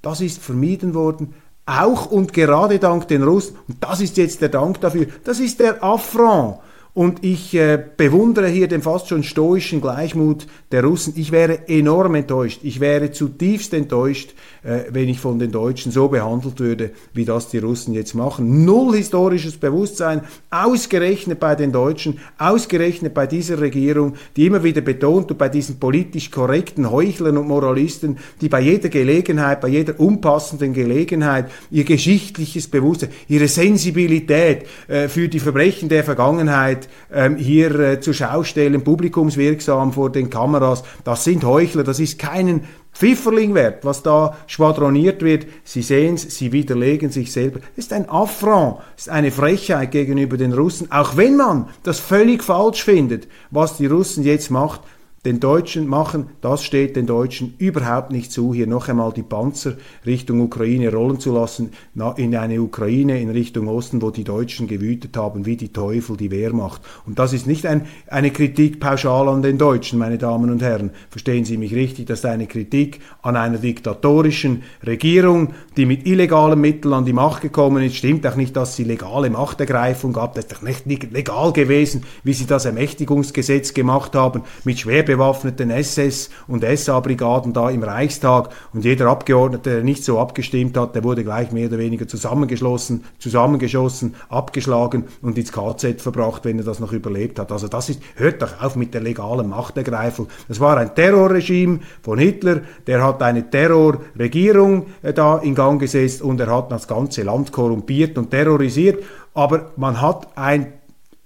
[0.03, 1.34] Das ist vermieden worden,
[1.65, 5.60] auch und gerade dank den Russen, und das ist jetzt der Dank dafür, das ist
[5.60, 6.60] der Affront
[7.00, 11.14] Und ich äh, bewundere hier den fast schon stoischen Gleichmut der Russen.
[11.16, 12.60] Ich wäre enorm enttäuscht.
[12.64, 14.34] Ich wäre zutiefst enttäuscht,
[14.64, 18.66] äh, wenn ich von den Deutschen so behandelt würde, wie das die Russen jetzt machen.
[18.66, 25.32] Null historisches Bewusstsein, ausgerechnet bei den Deutschen, ausgerechnet bei dieser Regierung, die immer wieder betont
[25.32, 30.74] und bei diesen politisch korrekten Heuchlern und Moralisten, die bei jeder Gelegenheit, bei jeder unpassenden
[30.74, 37.99] Gelegenheit ihr geschichtliches Bewusstsein, ihre Sensibilität äh, für die Verbrechen der Vergangenheit ähm, hier äh,
[37.99, 40.84] zur Schau stellen, publikumswirksam vor den Kameras.
[41.04, 42.62] Das sind Heuchler, das ist keinen
[42.93, 45.45] Pfifferling wert, was da schwadroniert wird.
[45.63, 47.60] Sie sehen es, sie widerlegen sich selber.
[47.75, 52.43] Das ist ein Affront, ist eine Frechheit gegenüber den Russen, auch wenn man das völlig
[52.43, 54.82] falsch findet, was die Russen jetzt macht
[55.25, 59.73] den Deutschen machen, das steht den Deutschen überhaupt nicht zu, hier noch einmal die Panzer
[60.05, 61.71] Richtung Ukraine rollen zu lassen,
[62.15, 66.32] in eine Ukraine in Richtung Osten, wo die Deutschen gewütet haben, wie die Teufel, die
[66.32, 66.82] Wehrmacht.
[67.05, 70.91] Und das ist nicht ein, eine Kritik pauschal an den Deutschen, meine Damen und Herren.
[71.10, 76.62] Verstehen Sie mich richtig, das ist eine Kritik an einer diktatorischen Regierung, die mit illegalen
[76.62, 77.97] Mitteln an die Macht gekommen ist.
[77.97, 80.36] Stimmt auch nicht, dass sie legale Machtergreifung gab.
[80.36, 85.72] Das ist doch nicht legal gewesen, wie sie das Ermächtigungsgesetz gemacht haben, mit schwer bewaffneten
[85.72, 91.04] SS- und SA-Brigaden da im Reichstag und jeder Abgeordnete, der nicht so abgestimmt hat, der
[91.04, 96.80] wurde gleich mehr oder weniger zusammengeschlossen, zusammengeschossen, abgeschlagen und ins KZ verbracht, wenn er das
[96.80, 97.52] noch überlebt hat.
[97.52, 100.28] Also das ist, hört doch auf mit der legalen Machtergreifung.
[100.48, 106.22] Das war ein Terrorregime von Hitler, der hat eine Terrorregierung äh, da in Gang gesetzt
[106.22, 110.74] und er hat das ganze Land korrumpiert und terrorisiert, aber man hat ein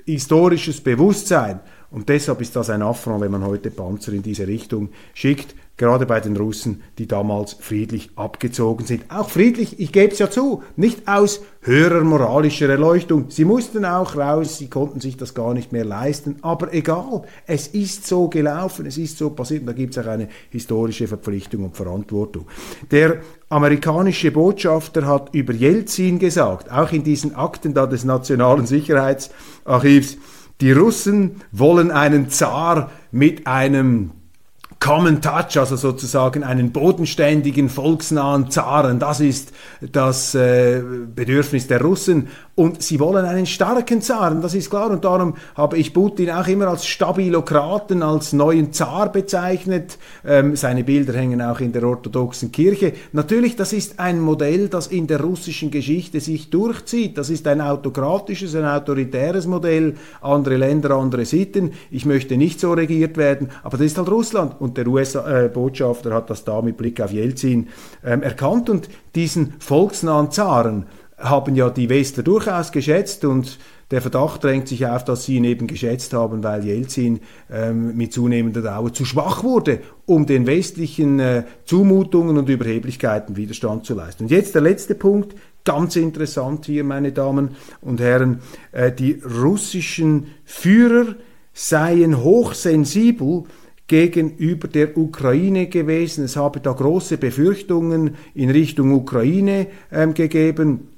[0.05, 1.59] historisches Bewusstsein
[1.93, 6.07] und deshalb ist das ein Affront, wenn man heute Panzer in diese Richtung schickt, gerade
[6.07, 9.03] bei den Russen, die damals friedlich abgezogen sind.
[9.09, 13.25] Auch friedlich, ich gebe es ja zu, nicht aus höherer moralischer Erleuchtung.
[13.29, 17.67] Sie mussten auch raus, sie konnten sich das gar nicht mehr leisten, aber egal, es
[17.67, 21.63] ist so gelaufen, es ist so passiert und da gibt es auch eine historische Verpflichtung
[21.63, 22.47] und Verantwortung.
[22.89, 23.17] Der
[23.49, 30.17] amerikanische Botschafter hat über Jelzin gesagt, auch in diesen Akten da des Nationalen Sicherheitsarchivs,
[30.61, 34.11] die Russen wollen einen Zar mit einem
[34.83, 38.99] Common Touch, also sozusagen einen bodenständigen, volksnahen Zaren.
[38.99, 40.83] Das ist das äh,
[41.15, 42.27] Bedürfnis der Russen.
[42.55, 44.91] Und sie wollen einen starken Zaren, das ist klar.
[44.91, 49.97] Und darum habe ich Putin auch immer als Stabilokraten, als neuen Zar bezeichnet.
[50.25, 52.91] Ähm, seine Bilder hängen auch in der orthodoxen Kirche.
[53.13, 57.17] Natürlich, das ist ein Modell, das in der russischen Geschichte sich durchzieht.
[57.17, 59.95] Das ist ein autokratisches, ein autoritäres Modell.
[60.21, 61.71] Andere Länder, andere Sitten.
[61.89, 64.59] Ich möchte nicht so regiert werden, aber das ist halt Russland.
[64.59, 67.67] Und und der US-Botschafter hat das da mit Blick auf Jelzin
[68.03, 68.69] ähm, erkannt.
[68.69, 73.23] Und diesen volksnahen Zaren haben ja die Westler durchaus geschätzt.
[73.23, 73.59] Und
[73.91, 77.19] der Verdacht drängt sich auf, dass sie ihn eben geschätzt haben, weil Jelzin
[77.51, 83.85] ähm, mit zunehmender Dauer zu schwach wurde, um den westlichen äh, Zumutungen und Überheblichkeiten Widerstand
[83.85, 84.23] zu leisten.
[84.23, 87.49] Und jetzt der letzte Punkt, ganz interessant hier, meine Damen
[87.81, 88.39] und Herren,
[88.71, 91.15] äh, die russischen Führer
[91.53, 93.43] seien hochsensibel
[93.87, 96.23] gegenüber der Ukraine gewesen.
[96.23, 100.92] Es habe da große Befürchtungen in Richtung Ukraine ähm, gegeben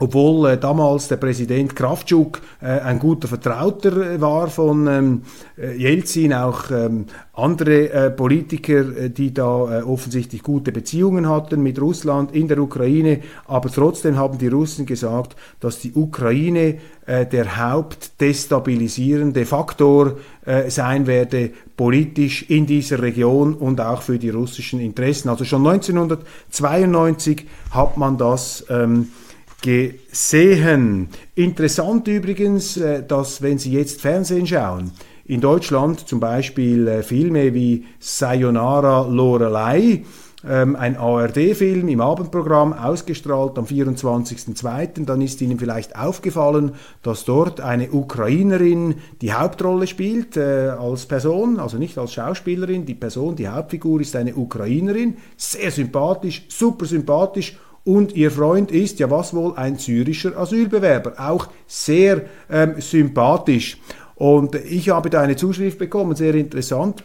[0.00, 5.22] obwohl äh, damals der Präsident Kravtschuk äh, ein guter Vertrauter äh, war von ähm,
[5.58, 11.80] äh, Jelzin, auch ähm, andere äh, Politiker, äh, die da offensichtlich gute Beziehungen hatten mit
[11.80, 19.44] Russland in der Ukraine, aber trotzdem haben die Russen gesagt, dass die Ukraine der hauptdestabilisierende
[19.44, 20.16] Faktor
[20.68, 25.28] sein werde, politisch in dieser Region und auch für die russischen Interessen.
[25.28, 29.08] Also schon 1992 hat man das ähm,
[29.60, 31.08] gesehen.
[31.34, 34.92] Interessant übrigens, äh, dass wenn Sie jetzt Fernsehen schauen,
[35.26, 40.02] in Deutschland zum Beispiel äh, Filme wie Sayonara Lorelei,
[40.48, 45.04] ähm, ein ARD-Film im Abendprogramm, ausgestrahlt am 24.02.
[45.04, 51.60] Dann ist Ihnen vielleicht aufgefallen, dass dort eine Ukrainerin die Hauptrolle spielt äh, als Person,
[51.60, 52.86] also nicht als Schauspielerin.
[52.86, 58.98] Die Person, die Hauptfigur ist eine Ukrainerin, sehr sympathisch, super sympathisch und ihr Freund ist,
[58.98, 63.78] ja was wohl, ein syrischer Asylbewerber, auch sehr ähm, sympathisch.
[64.14, 67.02] Und ich habe da eine Zuschrift bekommen, sehr interessant,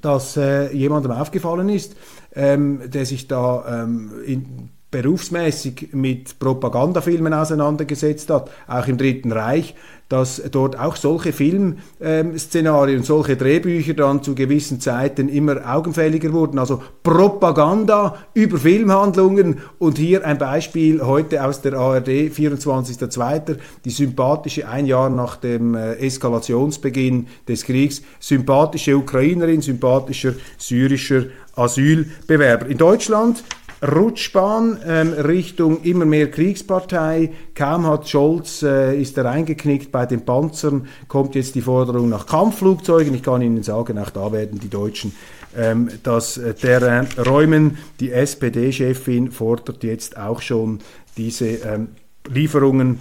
[0.00, 1.96] dass äh, jemandem aufgefallen ist,
[2.34, 9.74] ähm, der sich da ähm, in, berufsmäßig mit Propagandafilmen auseinandergesetzt hat, auch im Dritten Reich,
[10.10, 16.58] dass dort auch solche Filmszenarien solche Drehbücher dann zu gewissen Zeiten immer augenfälliger wurden.
[16.58, 24.68] Also Propaganda über Filmhandlungen und hier ein Beispiel heute aus der ARD, 24.02., die sympathische,
[24.68, 32.66] ein Jahr nach dem äh, Eskalationsbeginn des Kriegs, sympathische Ukrainerin, sympathischer syrischer Asylbewerber.
[32.66, 33.44] In Deutschland
[33.82, 37.30] Rutschbahn ähm, Richtung immer mehr Kriegspartei.
[37.54, 42.26] Kaum hat Scholz, äh, ist er eingeknickt bei den Panzern, kommt jetzt die Forderung nach
[42.26, 43.14] Kampfflugzeugen.
[43.14, 45.14] Ich kann Ihnen sagen, auch da werden die Deutschen
[45.56, 47.78] ähm, das äh, Terrain räumen.
[48.00, 50.80] Die SPD-Chefin fordert jetzt auch schon
[51.16, 51.88] diese ähm,
[52.28, 52.98] Lieferungen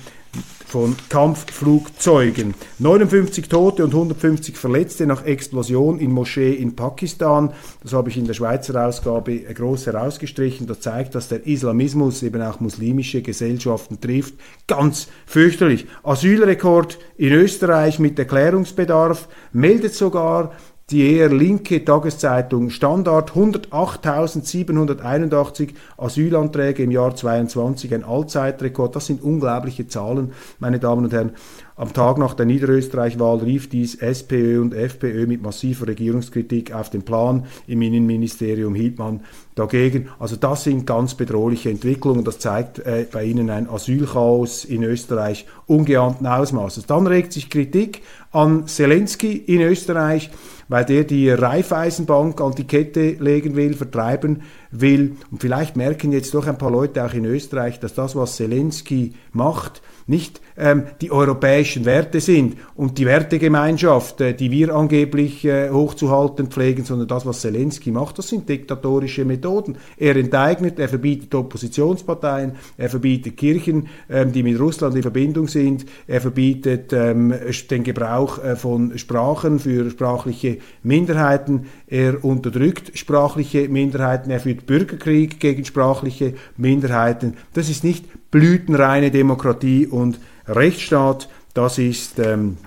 [0.69, 2.53] von Kampfflugzeugen.
[2.77, 7.53] 59 Tote und 150 Verletzte nach Explosion in Moschee in Pakistan.
[7.81, 10.67] Das habe ich in der Schweizer Ausgabe groß herausgestrichen.
[10.67, 14.35] Das zeigt, dass der Islamismus eben auch muslimische Gesellschaften trifft.
[14.67, 15.87] Ganz fürchterlich.
[16.03, 20.51] Asylrekord in Österreich mit Erklärungsbedarf meldet sogar
[20.91, 28.93] die eher linke Tageszeitung Standard 108.781 Asylanträge im Jahr 22, ein Allzeitrekord.
[28.95, 31.33] Das sind unglaubliche Zahlen, meine Damen und Herren.
[31.75, 37.03] Am Tag nach der Niederösterreich-Wahl rief dies SPÖ und FPÖ mit massiver Regierungskritik auf den
[37.03, 37.45] Plan.
[37.67, 39.21] Im Innenministerium hielt man
[39.55, 40.09] dagegen.
[40.19, 42.25] Also das sind ganz bedrohliche Entwicklungen.
[42.25, 46.85] Das zeigt äh, bei Ihnen ein Asylchaos in Österreich ungeahnten Ausmaßes.
[46.85, 48.01] Dann regt sich Kritik
[48.33, 50.31] an Zelensky in Österreich
[50.69, 55.15] weil der die Raiffeisenbank an die Kette legen will, vertreiben will.
[55.31, 59.13] Und vielleicht merken jetzt doch ein paar Leute auch in Österreich, dass das, was Zelensky
[59.33, 65.69] macht, nicht ähm, die europäischen Werte sind und die Wertegemeinschaft, äh, die wir angeblich äh,
[65.69, 69.77] hochzuhalten pflegen, sondern das, was Zelensky macht, das sind diktatorische Methoden.
[69.97, 75.85] Er enteignet, er verbietet Oppositionsparteien, er verbietet Kirchen, ähm, die mit Russland in Verbindung sind,
[76.07, 77.33] er verbietet ähm,
[77.69, 85.39] den Gebrauch äh, von Sprachen für sprachliche Minderheiten, er unterdrückt sprachliche Minderheiten, er führt Bürgerkrieg
[85.39, 87.37] gegen sprachliche Minderheiten.
[87.53, 91.29] Das ist nicht blütenreine Demokratie und Rechtsstaat.
[91.53, 92.57] Das ist ähm,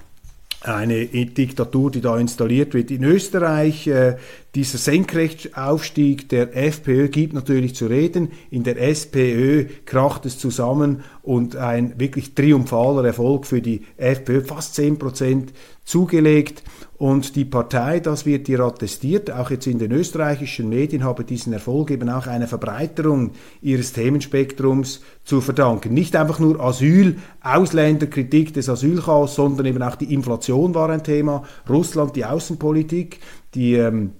[0.64, 2.90] eine Diktatur, die da installiert wird.
[2.90, 4.16] In Österreich, äh,
[4.54, 8.32] dieser Senkrechtsaufstieg der FPÖ gibt natürlich zu reden.
[8.50, 14.74] In der SPÖ kracht es zusammen und ein wirklich triumphaler Erfolg für die FPÖ, fast
[14.74, 15.52] 10 Prozent
[15.84, 16.62] zugelegt.
[17.02, 21.52] Und die Partei, das wird hier attestiert, auch jetzt in den österreichischen Medien, habe diesen
[21.52, 25.94] Erfolg eben auch einer Verbreiterung ihres Themenspektrums zu verdanken.
[25.94, 31.42] Nicht einfach nur Asyl, Ausländerkritik des Asylchaos, sondern eben auch die Inflation war ein Thema,
[31.68, 33.18] Russland, die Außenpolitik.
[33.56, 34.12] Die ähm,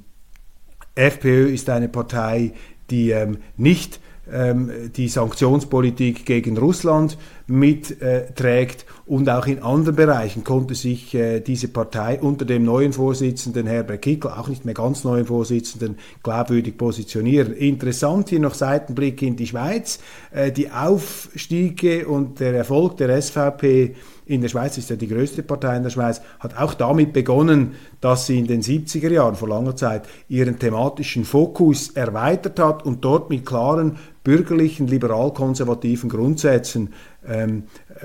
[0.96, 2.52] FPÖ ist eine Partei,
[2.90, 7.16] die ähm, nicht ähm, die Sanktionspolitik gegen Russland
[7.46, 13.66] mitträgt und auch in anderen Bereichen konnte sich äh, diese Partei unter dem neuen Vorsitzenden
[13.66, 17.52] Herbert Kickl, auch nicht mehr ganz neuen Vorsitzenden, glaubwürdig positionieren.
[17.52, 19.98] Interessant hier noch Seitenblick in die Schweiz.
[20.30, 25.42] Äh, die Aufstiege und der Erfolg der SVP in der Schweiz ist ja die größte
[25.42, 29.48] Partei in der Schweiz, hat auch damit begonnen, dass sie in den 70er Jahren vor
[29.48, 36.90] langer Zeit ihren thematischen Fokus erweitert hat und dort mit klaren bürgerlichen, liberal-konservativen Grundsätzen
[37.26, 37.64] ähm,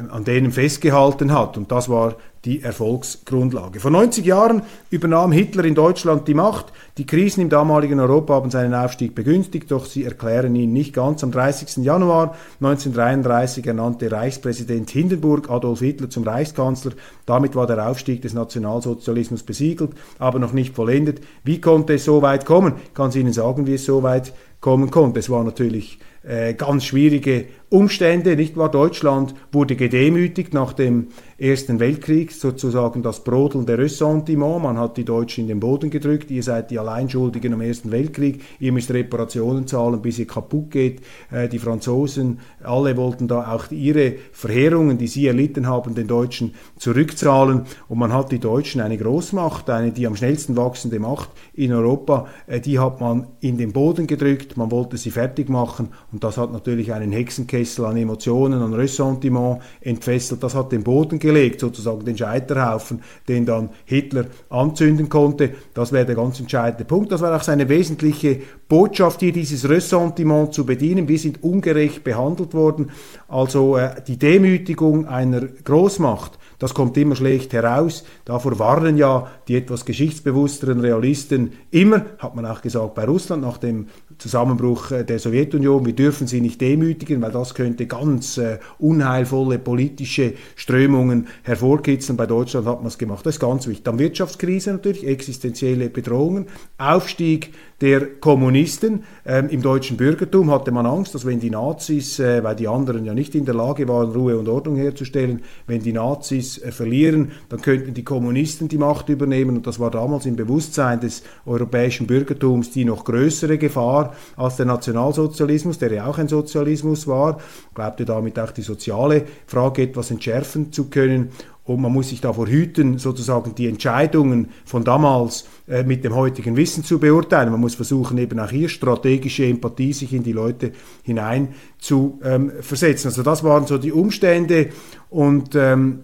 [0.10, 1.58] an denen festgehalten hat.
[1.58, 2.16] Und das war
[2.46, 3.80] die Erfolgsgrundlage.
[3.80, 6.68] Vor 90 Jahren übernahm Hitler in Deutschland die Macht.
[6.98, 11.24] Die Krisen im damaligen Europa haben seinen Aufstieg begünstigt, doch sie erklären ihn nicht ganz.
[11.24, 11.84] Am 30.
[11.84, 16.94] Januar 1933 ernannte Reichspräsident Hindenburg Adolf Hitler zum Reichskanzler.
[17.26, 21.20] Damit war der Aufstieg des Nationalsozialismus besiegelt, aber noch nicht vollendet.
[21.44, 22.76] Wie konnte es so weit kommen?
[22.86, 24.32] Ich kann Ihnen sagen, wie es so weit
[24.68, 25.22] kommen konnte.
[25.22, 28.70] Es war natürlich äh, ganz schwierige Umstände, nicht wahr?
[28.70, 31.08] Deutschland wurde gedemütigt nach dem
[31.38, 34.64] Ersten Weltkrieg, sozusagen das Brodeln der Ressentiment.
[34.64, 36.32] Man hat die Deutschen in den Boden gedrückt.
[36.32, 38.42] Ihr seid die Alleinschuldigen am Ersten Weltkrieg.
[38.60, 41.02] Ihr müsst Reparationen zahlen, bis ihr kaputt geht.
[41.32, 46.56] Äh, die Franzosen, alle wollten da auch ihre Verheerungen, die sie erlitten haben, den Deutschen
[46.78, 47.64] zurückzahlen.
[47.88, 52.28] Und man hat die Deutschen, eine Großmacht, eine die am schnellsten wachsende Macht in Europa,
[52.48, 54.57] äh, die hat man in den Boden gedrückt.
[54.58, 55.90] Man wollte sie fertig machen.
[56.12, 60.44] Und das hat natürlich einen Hexenkessel an Emotionen, an Ressentiment entfesselt.
[60.44, 65.52] Das hat den Boden gelegt, sozusagen den Scheiterhaufen, den dann Hitler anzünden konnte.
[65.74, 67.12] Das wäre der ganz entscheidende Punkt.
[67.12, 71.08] Das war auch seine wesentliche Botschaft hier, dieses Ressentiment zu bedienen.
[71.08, 72.92] Wir sind ungerecht behandelt worden.
[73.28, 78.04] Also äh, die Demütigung einer Großmacht Das kommt immer schlecht heraus.
[78.26, 83.58] Davor warnen ja die etwas geschichtsbewussteren Realisten immer, hat man auch gesagt bei Russland nach
[83.58, 83.88] dem
[84.18, 89.60] Zusammenbruch äh, der Sowjetunion, wir dürfen sie nicht demütigen, weil das könnte ganz äh, unheilvolle
[89.60, 92.18] politische Strömungen hervorkitzeln.
[92.18, 93.26] Bei Deutschland hat man es gemacht.
[93.26, 93.84] Das ist ganz wichtig.
[93.84, 96.48] Dann Wirtschaftskrise natürlich, existenzielle Bedrohungen,
[96.80, 99.04] Aufstieg der Kommunisten.
[99.26, 103.06] Ähm, Im deutschen Bürgertum hatte man Angst, dass wenn die Nazis, äh, weil die anderen
[103.06, 107.32] ja nicht in der Lage waren, Ruhe und Ordnung herzustellen, wenn die Nazis äh, verlieren,
[107.50, 109.58] dann könnten die Kommunisten die Macht übernehmen.
[109.58, 114.66] Und das war damals im Bewusstsein des europäischen Bürgertums die noch größere Gefahr als der
[114.66, 117.40] Nationalsozialismus, der ja auch ein Sozialismus war,
[117.74, 121.32] glaubte damit auch die soziale Frage etwas entschärfen zu können.
[121.68, 126.56] Und man muss sich davor hüten, sozusagen die Entscheidungen von damals äh, mit dem heutigen
[126.56, 127.52] Wissen zu beurteilen.
[127.52, 130.72] Man muss versuchen, eben auch hier strategische Empathie sich in die Leute
[131.04, 133.08] hinein zu ähm, versetzen.
[133.08, 134.70] Also das waren so die Umstände
[135.10, 136.04] und ähm,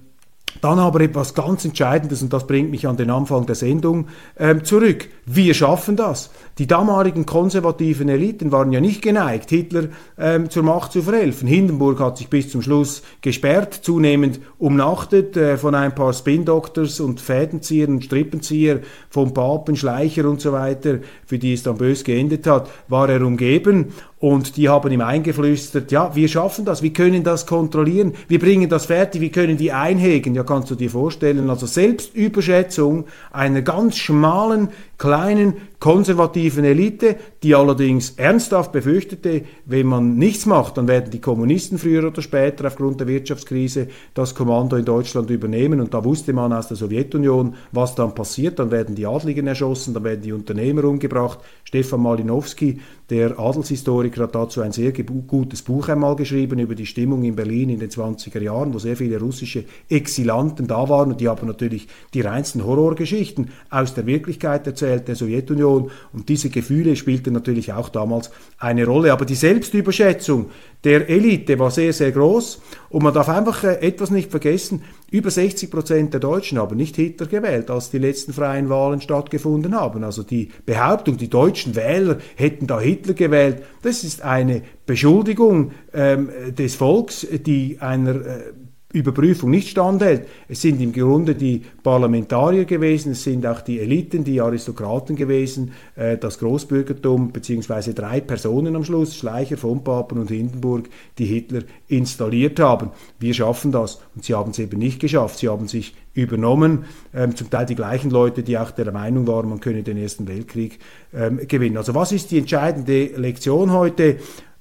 [0.61, 4.61] dann aber etwas ganz Entscheidendes, und das bringt mich an den Anfang der Sendung äh,
[4.61, 5.09] zurück.
[5.25, 6.29] Wir schaffen das.
[6.59, 9.85] Die damaligen konservativen Eliten waren ja nicht geneigt, Hitler
[10.19, 11.47] ähm, zur Macht zu verhelfen.
[11.47, 17.19] Hindenburg hat sich bis zum Schluss gesperrt, zunehmend umnachtet äh, von ein paar Spin-Doctors und
[17.19, 22.45] Fädenzieher und Strippenzieher, vom Papen, Schleicher und so weiter, für die es dann bös geendet
[22.45, 23.93] hat, war er umgeben
[24.23, 28.69] und die haben ihm eingeflüstert, ja, wir schaffen das, wir können das kontrollieren, wir bringen
[28.69, 30.33] das fertig, wir können die einhegen.
[30.33, 38.11] Ja, kannst du dir vorstellen, also Selbstüberschätzung einer ganz schmalen kleinen konservativen Elite, die allerdings
[38.11, 43.07] ernsthaft befürchtete, wenn man nichts macht, dann werden die Kommunisten früher oder später aufgrund der
[43.07, 45.81] Wirtschaftskrise das Kommando in Deutschland übernehmen.
[45.81, 48.59] Und da wusste man aus der Sowjetunion, was dann passiert.
[48.59, 51.39] Dann werden die Adligen erschossen, dann werden die Unternehmer umgebracht.
[51.65, 52.79] Stefan Malinowski,
[53.09, 57.69] der Adelshistoriker, hat dazu ein sehr gutes Buch einmal geschrieben über die Stimmung in Berlin
[57.69, 61.11] in den 20er Jahren, wo sehr viele russische Exilanten da waren.
[61.11, 66.49] Und die haben natürlich die reinsten Horrorgeschichten aus der Wirklichkeit erzählt der Sowjetunion und diese
[66.49, 69.11] Gefühle spielten natürlich auch damals eine Rolle.
[69.11, 70.49] Aber die Selbstüberschätzung
[70.83, 75.29] der Elite war sehr, sehr groß und man darf einfach äh, etwas nicht vergessen, über
[75.29, 80.03] 60 Prozent der Deutschen haben nicht Hitler gewählt, als die letzten freien Wahlen stattgefunden haben.
[80.03, 86.29] Also die Behauptung, die deutschen Wähler hätten da Hitler gewählt, das ist eine Beschuldigung ähm,
[86.57, 88.53] des Volks, die einer äh,
[88.93, 90.27] Überprüfung nicht standhält.
[90.47, 95.73] Es sind im Grunde die Parlamentarier gewesen, es sind auch die Eliten, die Aristokraten gewesen,
[95.95, 101.63] äh, das Großbürgertum, beziehungsweise drei Personen am Schluss, Schleicher, von Papen und Hindenburg, die Hitler
[101.87, 102.91] installiert haben.
[103.19, 103.99] Wir schaffen das.
[104.15, 105.39] Und sie haben es eben nicht geschafft.
[105.39, 106.85] Sie haben sich übernommen,
[107.15, 110.27] ähm, zum Teil die gleichen Leute, die auch der Meinung waren, man könne den Ersten
[110.27, 110.77] Weltkrieg
[111.13, 111.77] ähm, gewinnen.
[111.77, 114.17] Also was ist die entscheidende Lektion heute?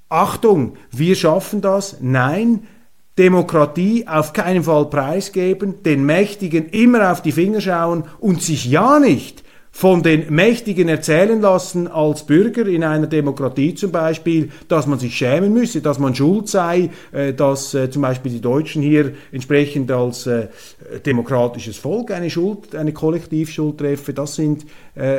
[0.08, 1.98] Achtung, wir schaffen das.
[2.00, 2.66] Nein,
[3.18, 8.98] Demokratie auf keinen Fall preisgeben, den Mächtigen immer auf die Finger schauen und sich ja
[8.98, 9.42] nicht
[9.74, 15.16] von den Mächtigen erzählen lassen als Bürger in einer Demokratie zum Beispiel, dass man sich
[15.16, 19.90] schämen müsse, dass man schuld sei, äh, dass äh, zum Beispiel die Deutschen hier entsprechend
[19.90, 20.48] als äh,
[21.04, 24.12] demokratisches Volk eine Schuld, eine Kollektivschuld treffe.
[24.12, 24.66] Das sind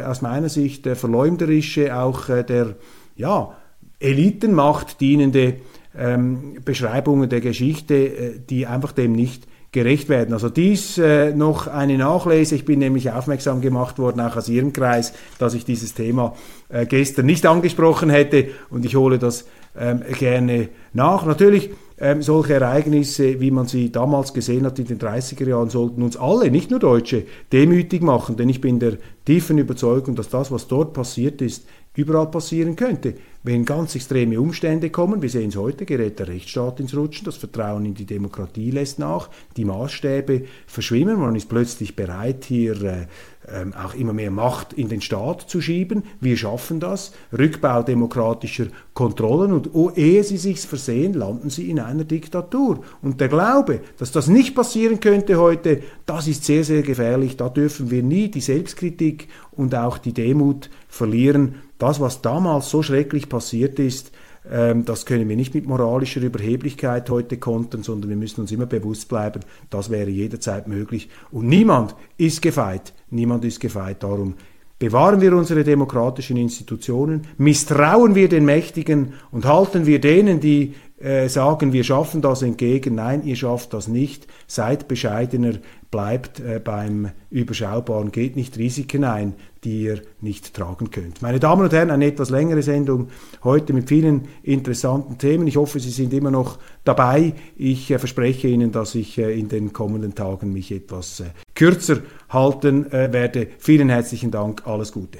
[0.06, 2.76] aus meiner Sicht verleumderische, auch der
[3.16, 3.58] ja,
[4.00, 5.56] Elitenmacht dienende
[5.98, 10.34] ähm, Beschreibungen der Geschichte, äh, die einfach dem nicht gerecht werden.
[10.34, 12.56] Also dies äh, noch eine Nachlese.
[12.56, 16.36] Ich bin nämlich aufmerksam gemacht worden, auch aus Ihrem Kreis, dass ich dieses Thema
[16.70, 21.26] äh, gestern nicht angesprochen hätte und ich hole das ähm, gerne nach.
[21.26, 26.04] Natürlich, ähm, solche Ereignisse, wie man sie damals gesehen hat in den 30er Jahren, sollten
[26.04, 30.52] uns alle, nicht nur Deutsche, demütig machen, denn ich bin der tiefen Überzeugung, dass das,
[30.52, 31.66] was dort passiert ist,
[31.96, 33.16] überall passieren könnte.
[33.46, 37.36] Wenn ganz extreme Umstände kommen, wir sehen es heute, gerät der Rechtsstaat ins Rutschen, das
[37.36, 43.08] Vertrauen in die Demokratie lässt nach, die Maßstäbe verschwimmen, man ist plötzlich bereit, hier äh,
[43.52, 46.04] ähm, auch immer mehr Macht in den Staat zu schieben.
[46.22, 47.12] Wir schaffen das.
[47.38, 52.86] Rückbau demokratischer Kontrollen und oh, ehe sie sich versehen, landen sie in einer Diktatur.
[53.02, 57.36] Und der Glaube, dass das nicht passieren könnte heute, das ist sehr, sehr gefährlich.
[57.36, 62.84] Da dürfen wir nie die Selbstkritik und auch die Demut verlieren das, was damals so
[62.84, 64.12] schrecklich passiert ist,
[64.50, 68.66] ähm, das können wir nicht mit moralischer Überheblichkeit heute kontern, sondern wir müssen uns immer
[68.66, 71.10] bewusst bleiben, das wäre jederzeit möglich.
[71.32, 74.04] Und niemand ist gefeit, niemand ist gefeit.
[74.04, 74.36] Darum
[74.80, 80.74] bewahren wir unsere demokratischen Institutionen, misstrauen wir den Mächtigen und halten wir denen, die
[81.04, 82.96] äh, sagen, wir schaffen das entgegen.
[82.96, 84.26] Nein, ihr schafft das nicht.
[84.48, 85.56] Seid bescheidener,
[85.92, 89.34] bleibt äh, beim Überschaubaren, geht nicht Risiken ein,
[89.66, 91.22] die ihr nicht tragen könnt.
[91.22, 93.10] Meine Damen und Herren, eine etwas längere Sendung
[93.44, 95.46] heute mit vielen interessanten Themen.
[95.48, 97.34] Ich hoffe, Sie sind immer noch dabei.
[97.58, 101.22] Ich äh, verspreche Ihnen, dass ich in den kommenden Tagen mich etwas
[101.54, 101.98] kürzer
[102.30, 103.48] halten werde.
[103.60, 105.20] Vielen herzlichen Dank, alles Gute.